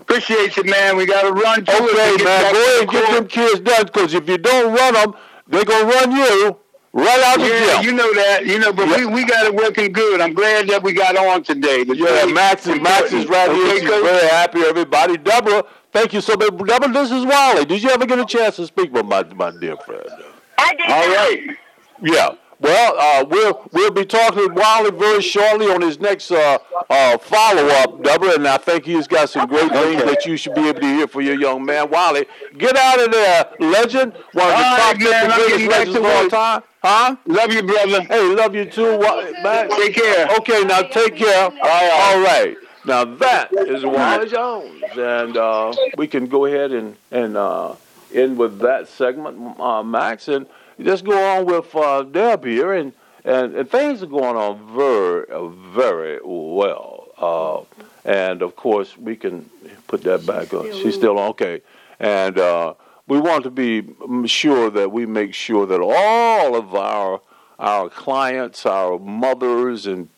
Appreciate 0.00 0.56
you, 0.56 0.64
man. 0.64 0.96
We 0.96 1.06
got 1.06 1.22
to 1.22 1.30
run. 1.30 1.60
Okay, 1.60 2.24
man. 2.24 2.52
Go 2.52 2.60
ahead 2.60 2.80
and 2.80 2.90
get 2.90 3.12
them 3.12 3.28
kids 3.28 3.60
done 3.60 3.86
because 3.86 4.14
if 4.14 4.28
you 4.28 4.38
don't 4.38 4.74
run 4.74 4.94
them, 4.94 5.14
they're 5.46 5.64
gonna 5.64 5.86
run 5.86 6.10
you. 6.10 6.56
Right 6.92 7.20
out 7.20 7.38
the 7.38 7.44
yeah, 7.44 7.80
you 7.82 7.92
know 7.92 8.12
that. 8.14 8.46
You 8.46 8.58
know, 8.58 8.72
but 8.72 8.88
yeah. 8.88 8.98
we, 8.98 9.06
we 9.06 9.24
got 9.24 9.46
it 9.46 9.54
working 9.54 9.92
good. 9.92 10.20
I'm 10.20 10.32
glad 10.32 10.68
that 10.68 10.82
we 10.82 10.94
got 10.94 11.16
on 11.16 11.42
today. 11.42 11.84
The 11.84 11.94
yeah, 11.94 12.32
Max 12.32 12.66
is 12.66 12.80
Max 12.80 13.12
is 13.12 13.26
right 13.26 13.50
here. 13.50 13.80
She's 13.80 13.88
very 13.88 14.26
happy. 14.28 14.60
Everybody, 14.60 15.18
Deborah, 15.18 15.64
thank 15.92 16.14
you 16.14 16.22
so 16.22 16.34
much. 16.36 16.56
Deborah, 16.66 16.92
this 16.92 17.10
is 17.10 17.26
Wali. 17.26 17.66
Did 17.66 17.82
you 17.82 17.90
ever 17.90 18.06
get 18.06 18.18
a 18.18 18.24
chance 18.24 18.56
to 18.56 18.66
speak 18.66 18.92
with 18.92 19.04
my 19.04 19.22
my 19.34 19.50
dear 19.60 19.76
friend? 19.76 20.08
I 20.56 20.74
did. 20.74 20.86
All 20.90 21.08
right. 21.14 21.56
Yeah. 22.02 22.34
Well, 22.60 22.94
uh, 22.98 23.24
we'll 23.28 23.68
we'll 23.72 23.90
be 23.92 24.04
talking 24.04 24.48
to 24.48 24.52
Wali 24.52 24.90
very 24.90 25.22
shortly 25.22 25.66
on 25.66 25.80
his 25.80 26.00
next 26.00 26.30
uh, 26.32 26.58
uh, 26.90 27.18
follow 27.18 27.66
up, 27.68 28.02
Deborah, 28.02 28.34
and 28.34 28.48
I 28.48 28.56
think 28.56 28.84
he's 28.84 29.06
got 29.06 29.30
some 29.30 29.46
great 29.48 29.70
things 29.70 30.02
that 30.02 30.26
you 30.26 30.36
should 30.36 30.54
be 30.54 30.68
able 30.68 30.80
to 30.80 30.86
hear 30.86 31.06
for 31.06 31.20
your 31.20 31.38
young 31.38 31.64
man, 31.64 31.88
Wali. 31.88 32.26
Get 32.56 32.76
out 32.76 32.98
of 32.98 33.12
there, 33.12 33.48
legend, 33.60 34.12
one 34.32 34.50
of 34.50 34.56
the 34.56 34.64
top 34.64 34.78
right, 34.78 34.98
man, 34.98 35.30
greatest 35.30 35.68
legends 35.68 35.96
of 35.98 36.04
all 36.04 36.28
time. 36.28 36.62
Huh? 36.82 37.16
Love 37.26 37.52
you, 37.52 37.62
brother. 37.62 38.02
Hey, 38.02 38.34
love 38.34 38.54
you 38.54 38.64
too, 38.64 38.98
man. 38.98 39.70
Take 39.70 39.94
care. 39.94 40.28
Okay, 40.38 40.64
now 40.64 40.82
take 40.82 41.16
care. 41.16 41.44
All 41.44 41.50
right. 41.52 42.00
All 42.02 42.20
right. 42.22 42.56
Now 42.84 43.04
that 43.04 43.52
is 43.52 43.84
Wali 43.84 44.28
Jones, 44.28 44.82
and 44.96 45.36
uh, 45.36 45.72
we 45.96 46.06
can 46.06 46.26
go 46.26 46.46
ahead 46.46 46.72
and 46.72 46.96
and 47.10 47.36
uh, 47.36 47.74
end 48.12 48.38
with 48.38 48.58
that 48.60 48.88
segment, 48.88 49.60
uh, 49.60 49.82
Max, 49.82 50.26
and 50.28 50.46
just 50.80 51.04
go 51.04 51.36
on 51.36 51.46
with 51.46 51.74
uh, 51.74 52.02
Deb 52.02 52.44
here, 52.44 52.72
and, 52.72 52.92
and, 53.24 53.54
and 53.54 53.70
things 53.70 54.02
are 54.02 54.06
going 54.06 54.36
on 54.36 54.76
very, 54.76 55.26
very 55.72 56.20
well. 56.24 57.08
Uh, 57.18 57.60
and 58.04 58.42
of 58.42 58.56
course, 58.56 58.96
we 58.96 59.16
can 59.16 59.48
put 59.86 60.02
that 60.02 60.24
back 60.24 60.54
on. 60.54 60.72
She's 60.72 60.94
still 60.94 61.18
on. 61.18 61.30
Okay. 61.30 61.62
And 62.00 62.38
uh, 62.38 62.74
we 63.06 63.18
want 63.18 63.44
to 63.44 63.50
be 63.50 63.84
sure 64.26 64.70
that 64.70 64.92
we 64.92 65.06
make 65.06 65.34
sure 65.34 65.66
that 65.66 65.80
all 65.80 66.54
of 66.54 66.74
our 66.74 67.20
our 67.58 67.88
clients, 67.88 68.64
our 68.66 69.00
mothers, 69.00 69.86
and 69.86 70.08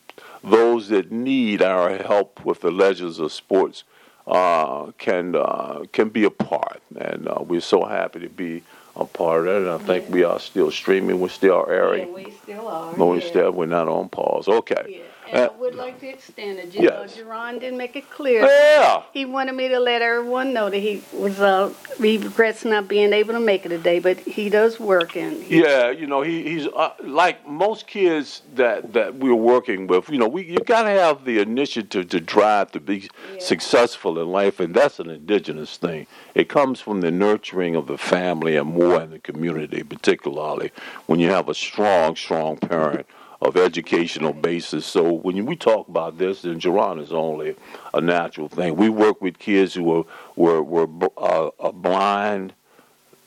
those 0.43 0.89
that 0.89 1.11
need 1.11 1.61
our 1.61 1.97
help 1.97 2.45
with 2.45 2.61
the 2.61 2.69
legends 2.69 3.17
of 3.17 3.31
sports 3.31 3.83
uh, 4.27 4.91
can 4.99 5.35
uh, 5.35 5.83
can 5.91 6.09
be 6.09 6.23
a 6.23 6.29
part. 6.29 6.81
And 6.99 7.27
uh, 7.27 7.41
we're 7.41 7.61
so 7.61 7.83
happy 7.85 8.19
to 8.19 8.29
be 8.29 8.63
a 8.95 9.05
part 9.05 9.47
of 9.47 9.63
it. 9.63 9.67
And 9.67 9.69
I 9.69 9.77
think 9.77 10.05
yeah. 10.05 10.11
we 10.11 10.23
are 10.23 10.39
still 10.39 10.71
streaming. 10.71 11.19
We 11.19 11.29
still 11.29 11.55
are 11.55 11.71
airing. 11.71 12.07
Yeah, 12.07 12.13
we 12.13 12.31
still 12.31 12.67
are. 12.67 12.93
But 12.95 13.05
we 13.07 13.21
still 13.21 13.51
we're 13.51 13.65
not 13.65 13.87
on 13.87 14.09
pause. 14.09 14.47
Okay. 14.47 15.01
Yeah. 15.27 15.43
And 15.43 15.51
I 15.51 15.55
would 15.55 15.75
like 15.75 15.99
to 16.01 16.07
extend 16.07 16.59
it. 16.59 16.73
You 16.73 16.83
yes. 16.83 17.17
know, 17.17 17.23
Jerron 17.23 17.59
didn't 17.59 17.77
make 17.77 17.95
it 17.95 18.09
clear. 18.09 18.45
Yeah. 18.45 19.03
He 19.13 19.25
wanted 19.25 19.53
me 19.53 19.67
to 19.69 19.79
let 19.79 20.01
everyone 20.01 20.53
know 20.53 20.69
that 20.69 20.77
he 20.77 21.03
was 21.13 21.39
uh, 21.39 21.73
he 21.97 22.17
regrets 22.17 22.65
not 22.65 22.87
being 22.87 23.13
able 23.13 23.33
to 23.33 23.39
make 23.39 23.65
it 23.65 23.69
today, 23.69 23.99
but 23.99 24.19
he 24.19 24.49
does 24.49 24.79
work 24.79 25.15
and. 25.15 25.45
Yeah, 25.47 25.89
you 25.89 26.07
know, 26.07 26.21
he, 26.21 26.43
he's 26.43 26.67
uh, 26.67 26.93
like 27.03 27.47
most 27.47 27.87
kids 27.87 28.41
that 28.55 28.93
that 28.93 29.15
we're 29.15 29.33
working 29.35 29.87
with. 29.87 30.09
You 30.09 30.17
know, 30.17 30.27
we 30.27 30.43
you 30.43 30.59
got 30.59 30.83
to 30.83 30.89
have 30.89 31.25
the 31.25 31.39
initiative 31.39 32.09
to 32.09 32.19
drive 32.19 32.71
to 32.71 32.79
be 32.79 33.09
yeah. 33.33 33.39
successful 33.39 34.19
in 34.19 34.29
life, 34.29 34.59
and 34.59 34.73
that's 34.73 34.99
an 34.99 35.09
indigenous 35.09 35.77
thing. 35.77 36.07
It 36.35 36.49
comes 36.49 36.79
from 36.79 37.01
the 37.01 37.11
nurturing 37.11 37.75
of 37.75 37.87
the 37.87 37.97
family 37.97 38.55
and 38.55 38.69
more 38.69 39.01
in 39.01 39.11
the 39.11 39.19
community, 39.19 39.83
particularly 39.83 40.71
when 41.05 41.19
you 41.19 41.29
have 41.29 41.49
a 41.49 41.53
strong, 41.53 42.15
strong 42.15 42.57
parent 42.57 43.05
of 43.41 43.57
educational 43.57 44.33
basis. 44.33 44.85
So 44.85 45.11
when 45.11 45.45
we 45.45 45.55
talk 45.55 45.87
about 45.87 46.17
this, 46.17 46.43
then 46.43 46.59
Jerron 46.59 47.01
is 47.01 47.11
only 47.11 47.55
a 47.93 47.99
natural 47.99 48.47
thing. 48.47 48.75
We 48.75 48.89
work 48.89 49.21
with 49.21 49.39
kids 49.39 49.73
who 49.73 49.83
were 49.83 50.03
were 50.35 50.61
were 50.61 50.87
uh, 51.17 51.49
uh, 51.59 51.71
blind, 51.71 52.53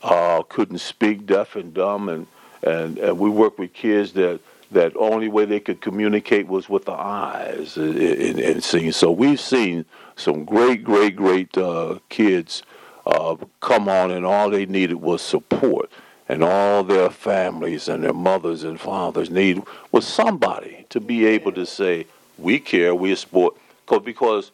uh, 0.01 0.43
couldn't 0.43 0.79
speak, 0.79 1.25
deaf 1.25 1.55
and 1.55 1.73
dumb, 1.73 2.07
and, 2.09 2.27
and 2.63 2.97
and 2.97 3.19
we 3.19 3.29
work 3.29 3.59
with 3.59 3.73
kids 3.73 4.13
that 4.13 4.39
that 4.71 4.95
only 4.95 5.27
way 5.27 5.45
they 5.45 5.59
could 5.59 5.81
communicate 5.81 6.47
was 6.47 6.67
with 6.67 6.85
the 6.85 6.91
eyes 6.93 7.77
and, 7.77 7.95
and, 7.97 8.39
and 8.39 8.63
seeing. 8.63 8.91
So 8.91 9.11
we've 9.11 9.39
seen 9.39 9.85
some 10.15 10.43
great, 10.43 10.83
great, 10.83 11.15
great 11.15 11.55
uh, 11.57 11.99
kids 12.09 12.63
uh, 13.05 13.35
come 13.59 13.87
on, 13.87 14.11
and 14.11 14.25
all 14.25 14.49
they 14.49 14.65
needed 14.65 14.95
was 14.95 15.21
support 15.21 15.91
and 16.27 16.43
all 16.43 16.83
their 16.83 17.09
families 17.09 17.87
and 17.87 18.03
their 18.03 18.13
mothers 18.13 18.63
and 18.63 18.79
fathers 18.79 19.29
need 19.29 19.61
was 19.91 20.07
somebody 20.07 20.85
to 20.89 20.99
be 20.99 21.25
able 21.25 21.51
to 21.51 21.65
say, 21.65 22.07
we 22.37 22.59
care, 22.59 22.95
we 22.95 23.15
support. 23.15 23.55
Because 24.03 24.51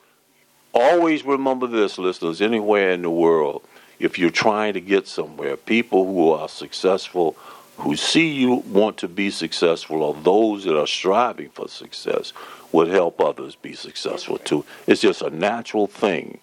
always 0.73 1.23
remember 1.23 1.67
this, 1.67 1.97
listeners, 1.97 2.41
anywhere 2.41 2.91
in 2.91 3.01
the 3.01 3.09
world, 3.09 3.63
if 3.99 4.19
you're 4.19 4.29
trying 4.29 4.73
to 4.73 4.81
get 4.81 5.07
somewhere, 5.07 5.55
people 5.55 6.05
who 6.05 6.31
are 6.31 6.49
successful, 6.49 7.37
who 7.77 7.95
see 7.95 8.27
you 8.27 8.55
want 8.55 8.97
to 8.97 9.07
be 9.07 9.29
successful, 9.29 10.03
or 10.03 10.13
those 10.13 10.65
that 10.65 10.77
are 10.77 10.87
striving 10.87 11.49
for 11.49 11.69
success, 11.69 12.33
would 12.73 12.89
help 12.89 13.21
others 13.21 13.55
be 13.55 13.73
successful 13.73 14.37
too. 14.37 14.65
It's 14.87 15.01
just 15.01 15.21
a 15.21 15.29
natural 15.29 15.87
thing 15.87 16.39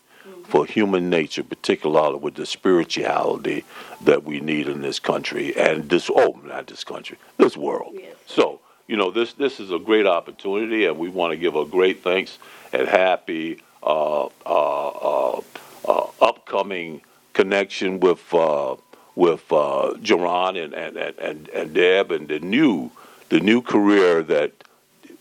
for 0.49 0.65
human 0.65 1.11
nature, 1.11 1.43
particularly 1.43 2.17
with 2.17 2.35
the 2.35 2.47
spirituality 2.47 3.65
that 4.01 4.25
we 4.25 4.41
need 4.41 4.67
in 4.67 4.81
this 4.81 4.99
country 4.99 5.55
and 5.57 5.91
this 5.91 6.11
oh 6.11 6.41
not 6.43 6.67
this 6.67 6.85
country, 6.85 7.19
this 7.37 7.57
world. 7.57 7.95
Yes. 7.95 8.17
So, 8.27 8.61
you 8.87 8.97
know, 8.97 9.11
this 9.11 9.35
this 9.35 9.61
is 9.61 9.71
a 9.71 9.79
great 9.79 10.07
opportunity 10.07 10.87
and 10.87 10.99
we 10.99 11.11
want 11.11 11.33
to 11.33 11.37
give 11.37 11.55
a 11.55 11.67
great 11.67 12.03
thanks 12.03 12.39
and 12.73 12.89
happy 12.89 13.63
uh, 13.83 14.25
uh, 14.25 14.29
uh, 14.47 15.41
uh 15.87 16.07
upcoming 16.23 17.03
connection 17.35 18.01
with 18.01 18.33
uh, 18.33 18.77
with 19.15 19.53
uh, 19.53 19.93
Jerron 20.01 20.63
and, 20.65 20.73
and, 20.73 20.97
and, 20.97 21.49
and 21.51 21.75
Deb 21.75 22.11
and 22.11 22.27
the 22.27 22.41
new 22.41 22.91
the 23.29 23.41
new 23.41 23.61
career 23.61 24.23
that 24.23 24.53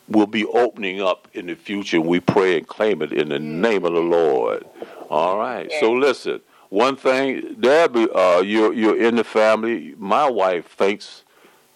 will 0.07 0.27
be 0.27 0.45
opening 0.45 1.01
up 1.01 1.27
in 1.33 1.47
the 1.47 1.55
future. 1.55 1.99
We 1.99 2.21
pray 2.21 2.57
and 2.57 2.65
claim 2.65 3.01
it 3.01 3.11
in 3.11 3.27
the 3.27 3.39
name 3.39 3.83
of 3.83 3.93
the 3.93 3.99
Lord. 3.99 4.65
All 5.09 5.37
right. 5.37 5.71
So 5.79 5.91
listen, 5.93 6.41
one 6.69 6.95
thing, 6.95 7.55
Deb, 7.59 7.95
uh, 7.95 8.41
you're 8.45 8.73
you're 8.73 8.97
in 8.97 9.15
the 9.15 9.23
family. 9.23 9.95
My 9.97 10.29
wife 10.29 10.67
thinks 10.67 11.23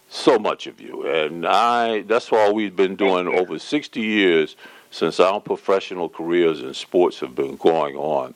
so 0.10 0.38
much 0.38 0.67
of 0.67 0.82
you, 0.82 1.08
and 1.08 1.48
I. 1.48 2.02
That's 2.02 2.32
why 2.32 2.52
we've 2.52 2.76
been 2.76 2.96
doing 2.96 3.28
over 3.28 3.58
60 3.58 4.02
years 4.02 4.58
since 4.89 5.20
our 5.20 5.39
professional 5.39 6.10
careers 6.10 6.62
in 6.62 6.74
sports 6.74 7.20
have 7.22 7.34
been 7.34 7.56
going 7.56 7.96
on. 7.96 8.36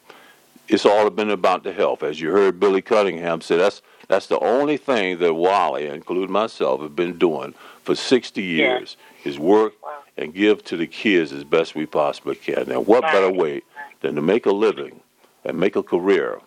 It's 0.69 0.85
all 0.85 1.09
been 1.09 1.29
about 1.29 1.63
the 1.63 1.73
health, 1.73 2.01
as 2.01 2.21
you 2.21 2.31
heard 2.31 2.59
Billy 2.59 2.81
Cunningham 2.81 3.41
say. 3.41 3.57
That's 3.57 3.81
that's 4.07 4.27
the 4.27 4.39
only 4.39 4.77
thing 4.77 5.19
that 5.19 5.33
Wali, 5.33 5.87
including 5.87 6.31
myself, 6.31 6.81
have 6.81 6.95
been 6.95 7.17
doing 7.17 7.53
for 7.83 7.95
60 7.95 8.41
years. 8.41 8.95
Yeah. 8.97 9.31
Is 9.31 9.39
work 9.39 9.73
wow. 9.83 10.03
and 10.17 10.35
give 10.35 10.63
to 10.65 10.77
the 10.77 10.85
kids 10.85 11.33
as 11.33 11.43
best 11.43 11.73
we 11.73 11.87
possibly 11.87 12.35
can. 12.35 12.69
And 12.69 12.85
what 12.85 13.01
better 13.01 13.31
way 13.31 13.63
than 14.01 14.15
to 14.15 14.21
make 14.21 14.45
a 14.45 14.51
living 14.51 15.01
and 15.43 15.59
make 15.59 15.75
a 15.75 15.83
career 15.83 16.39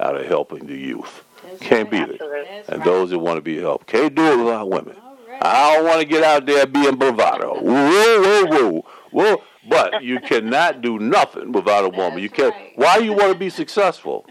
out 0.00 0.16
of 0.16 0.26
helping 0.26 0.66
the 0.66 0.76
youth. 0.76 1.24
That's 1.42 1.60
Can't 1.60 1.90
right. 1.92 2.06
beat 2.08 2.14
it. 2.14 2.20
That's 2.20 2.68
and 2.68 2.78
right. 2.78 2.84
those 2.84 3.10
that 3.10 3.18
want 3.18 3.36
to 3.36 3.42
be 3.42 3.58
helped. 3.60 3.86
Can't 3.86 4.14
do 4.14 4.22
it 4.32 4.44
without 4.44 4.70
women. 4.70 4.96
Right. 5.28 5.44
I 5.44 5.74
don't 5.74 5.84
want 5.86 6.00
to 6.00 6.06
get 6.06 6.22
out 6.22 6.46
there 6.46 6.66
being 6.66 6.96
bravado. 6.96 7.54
Whoa, 7.60 8.22
whoa, 8.22 8.46
whoa. 8.46 8.84
Whoa. 9.10 9.42
But 9.68 10.02
you 10.02 10.20
cannot 10.20 10.82
do 10.82 10.98
nothing 10.98 11.52
without 11.52 11.84
a 11.84 11.88
woman. 11.88 12.18
you 12.18 12.28
can't. 12.28 12.54
Why 12.76 12.98
you 12.98 13.12
want 13.12 13.32
to 13.32 13.38
be 13.38 13.48
successful? 13.50 14.26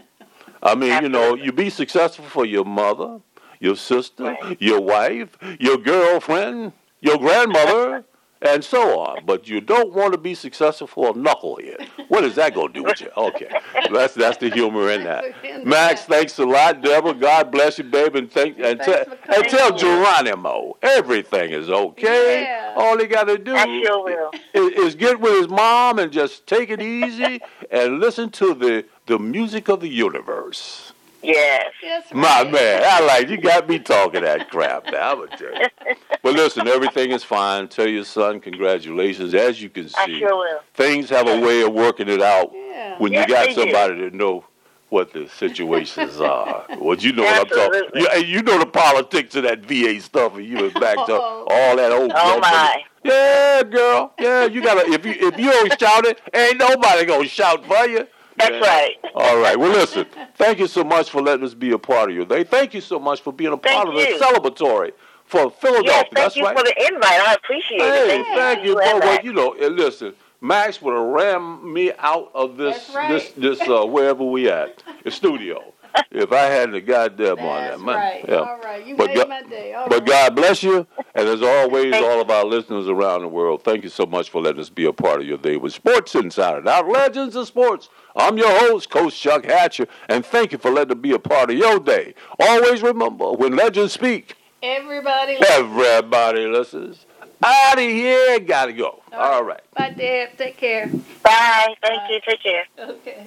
I 0.62 0.74
mean, 0.74 1.02
you 1.02 1.08
know, 1.08 1.34
you 1.34 1.52
be 1.52 1.70
successful 1.70 2.24
for 2.24 2.46
your 2.46 2.64
mother, 2.64 3.20
your 3.60 3.76
sister, 3.76 4.36
your 4.58 4.80
wife, 4.80 5.36
your 5.58 5.76
girlfriend, 5.76 6.72
your 7.00 7.18
grandmother, 7.18 8.04
and 8.44 8.64
so 8.64 9.00
on. 9.00 9.24
But 9.24 9.48
you 9.48 9.60
don't 9.60 9.92
want 9.92 10.12
to 10.12 10.18
be 10.18 10.34
successful 10.34 10.86
for 10.86 11.10
a 11.10 11.12
knucklehead. 11.12 11.88
What 12.08 12.24
is 12.24 12.34
that 12.36 12.54
going 12.54 12.68
to 12.68 12.74
do 12.74 12.84
with 12.84 13.00
you? 13.00 13.10
Okay, 13.16 13.50
that's 13.92 14.14
that's 14.14 14.36
the 14.38 14.50
humor 14.50 14.90
in 14.90 15.04
that. 15.04 15.24
Max, 15.66 16.02
thanks 16.02 16.38
a 16.38 16.44
lot, 16.44 16.82
Deborah. 16.82 17.14
God 17.14 17.50
bless 17.50 17.78
you, 17.78 17.84
baby, 17.84 18.20
and 18.20 18.30
thank 18.30 18.58
and, 18.58 18.80
te- 18.80 19.04
and 19.34 19.44
tell 19.48 19.76
Geronimo 19.76 20.76
everything 20.82 21.52
is 21.52 21.70
okay. 21.70 22.42
Yeah. 22.42 22.74
All 22.76 22.98
he 22.98 23.06
got 23.06 23.24
to 23.24 23.38
do 23.38 23.56
sure 23.56 24.30
is, 24.52 24.72
is 24.72 24.94
get 24.94 25.20
with 25.20 25.32
his 25.34 25.48
mom 25.48 25.98
and 25.98 26.12
just 26.12 26.46
take 26.46 26.70
it 26.70 26.82
easy 26.82 27.40
and 27.70 28.00
listen 28.00 28.30
to 28.30 28.54
the 28.54 28.84
the 29.06 29.18
music 29.18 29.68
of 29.68 29.80
the 29.80 29.88
universe. 29.88 30.93
Yes. 31.24 31.72
My 32.12 32.44
man, 32.44 32.82
I 32.84 33.00
like 33.00 33.28
you 33.28 33.38
got 33.38 33.68
me 33.68 33.78
talking 33.78 34.22
that 34.22 34.50
crap 34.50 34.84
now. 34.86 35.12
I'm 35.12 35.26
gonna 35.26 35.36
tell 35.36 35.54
you. 35.54 35.68
But 36.22 36.36
listen, 36.36 36.66
everything 36.66 37.10
is 37.10 37.22
fine. 37.22 37.68
Tell 37.68 37.86
your 37.86 38.04
son 38.04 38.40
congratulations. 38.40 39.34
As 39.34 39.60
you 39.60 39.68
can 39.68 39.88
see, 39.90 40.20
sure 40.20 40.60
things 40.72 41.10
have 41.10 41.28
a 41.28 41.38
way 41.38 41.60
of 41.60 41.74
working 41.74 42.08
it 42.08 42.22
out 42.22 42.50
yeah. 42.54 42.96
when 42.98 43.12
yes, 43.12 43.28
you 43.28 43.34
got 43.34 43.54
somebody 43.54 43.94
do. 43.96 44.10
to 44.10 44.16
know 44.16 44.44
what 44.88 45.12
the 45.12 45.28
situations 45.28 46.20
are. 46.20 46.64
Well, 46.78 46.96
you 46.96 47.12
know 47.12 47.26
Absolutely. 47.26 47.58
what 47.58 47.74
I'm 47.74 48.04
talking. 48.04 48.28
You, 48.28 48.36
you 48.36 48.42
know 48.42 48.58
the 48.58 48.66
politics 48.66 49.34
of 49.34 49.42
that 49.42 49.66
VA 49.66 50.00
stuff, 50.00 50.36
and 50.36 50.46
you 50.46 50.62
was 50.62 50.72
back 50.74 50.96
to 51.06 51.14
all 51.14 51.76
that 51.76 51.92
old. 51.92 52.12
Oh 52.14 52.40
my. 52.40 52.84
Yeah, 53.04 53.62
girl. 53.64 54.14
Yeah, 54.18 54.46
you 54.46 54.62
gotta. 54.62 54.90
If 54.90 55.04
you 55.04 55.12
if 55.12 55.38
you 55.38 55.50
don't 55.50 55.78
shout 55.78 56.06
it, 56.06 56.20
ain't 56.32 56.58
nobody 56.58 57.04
gonna 57.04 57.28
shout 57.28 57.64
for 57.66 57.86
you. 57.86 58.06
That's 58.36 58.52
yeah. 58.52 58.60
right. 58.60 58.96
All 59.14 59.38
right. 59.38 59.58
Well, 59.58 59.70
listen. 59.70 60.06
Thank 60.36 60.58
you 60.58 60.66
so 60.66 60.84
much 60.84 61.10
for 61.10 61.22
letting 61.22 61.44
us 61.44 61.54
be 61.54 61.72
a 61.72 61.78
part 61.78 62.10
of 62.10 62.16
your 62.16 62.24
day. 62.24 62.44
Thank 62.44 62.74
you 62.74 62.80
so 62.80 62.98
much 62.98 63.20
for 63.20 63.32
being 63.32 63.52
a 63.52 63.56
part 63.56 63.86
thank 63.86 63.88
of 63.88 63.94
the 63.94 64.24
celebratory 64.24 64.92
for 65.24 65.50
Philadelphia. 65.50 65.84
Yes, 65.84 66.02
thank 66.02 66.14
That's 66.14 66.36
you 66.36 66.44
right. 66.44 66.58
for 66.58 66.64
the 66.64 66.86
invite. 66.86 67.20
I 67.20 67.34
appreciate 67.34 67.80
hey, 67.80 68.20
it. 68.20 68.24
Thank, 68.24 68.26
thank 68.26 68.64
you. 68.64 68.70
you 68.70 68.76
well, 68.76 69.24
you 69.24 69.32
know, 69.32 69.54
listen. 69.70 70.14
Max 70.40 70.82
would 70.82 70.94
have 70.94 71.06
rammed 71.06 71.64
me 71.64 71.90
out 71.98 72.30
of 72.34 72.58
this 72.58 72.92
right. 72.94 73.08
this 73.08 73.32
this 73.32 73.60
uh, 73.66 73.86
wherever 73.86 74.22
we 74.22 74.50
at 74.50 74.82
the 75.02 75.10
studio 75.10 75.72
if 76.10 76.32
I 76.32 76.42
had 76.42 76.74
a 76.74 76.80
goddamn 76.80 77.38
on 77.38 77.62
that. 77.62 77.80
Man. 77.80 77.96
Right. 77.96 78.24
Yeah. 78.28 78.36
All 78.36 78.58
right. 78.58 78.86
You 78.86 78.96
but 78.96 79.08
made 79.08 79.16
God, 79.16 79.28
my 79.28 79.42
day. 79.42 79.74
All 79.74 79.88
but 79.88 80.00
right. 80.00 80.08
God 80.08 80.36
bless 80.36 80.62
you. 80.62 80.86
And 81.14 81.28
as 81.28 81.42
always, 81.42 81.94
all 81.94 82.20
of 82.20 82.30
our 82.30 82.44
listeners 82.44 82.88
around 82.88 83.22
the 83.22 83.28
world, 83.28 83.62
thank 83.64 83.84
you 83.84 83.90
so 83.90 84.06
much 84.06 84.30
for 84.30 84.42
letting 84.42 84.60
us 84.60 84.70
be 84.70 84.84
a 84.84 84.92
part 84.92 85.20
of 85.20 85.26
your 85.26 85.38
day 85.38 85.56
with 85.56 85.72
Sports 85.72 86.14
Insider. 86.14 86.60
Now, 86.60 86.86
Legends 86.86 87.36
of 87.36 87.46
Sports. 87.46 87.88
I'm 88.16 88.38
your 88.38 88.48
host, 88.60 88.90
Coach 88.90 89.18
Chuck 89.18 89.44
Hatcher, 89.44 89.88
and 90.08 90.24
thank 90.24 90.52
you 90.52 90.58
for 90.58 90.70
letting 90.70 90.96
us 90.96 91.00
be 91.02 91.12
a 91.12 91.18
part 91.18 91.50
of 91.50 91.56
your 91.56 91.80
day. 91.80 92.14
Always 92.38 92.80
remember, 92.82 93.32
when 93.32 93.56
legends 93.56 93.92
speak, 93.92 94.36
everybody 94.62 95.38
listens. 95.38 95.50
Everybody 95.58 96.46
listens. 96.46 97.06
Out 97.42 97.74
of 97.78 97.84
here, 97.84 98.38
gotta 98.40 98.72
go. 98.72 99.02
All 99.12 99.18
right. 99.18 99.32
All 99.32 99.44
right. 99.44 99.74
Bye, 99.74 99.90
Deb. 99.90 100.38
Take 100.38 100.56
care. 100.56 100.86
Bye. 101.22 101.74
Thank 101.82 102.00
Bye. 102.00 102.08
you. 102.10 102.20
Take 102.26 102.42
care. 102.42 102.64
Okay. 102.78 103.26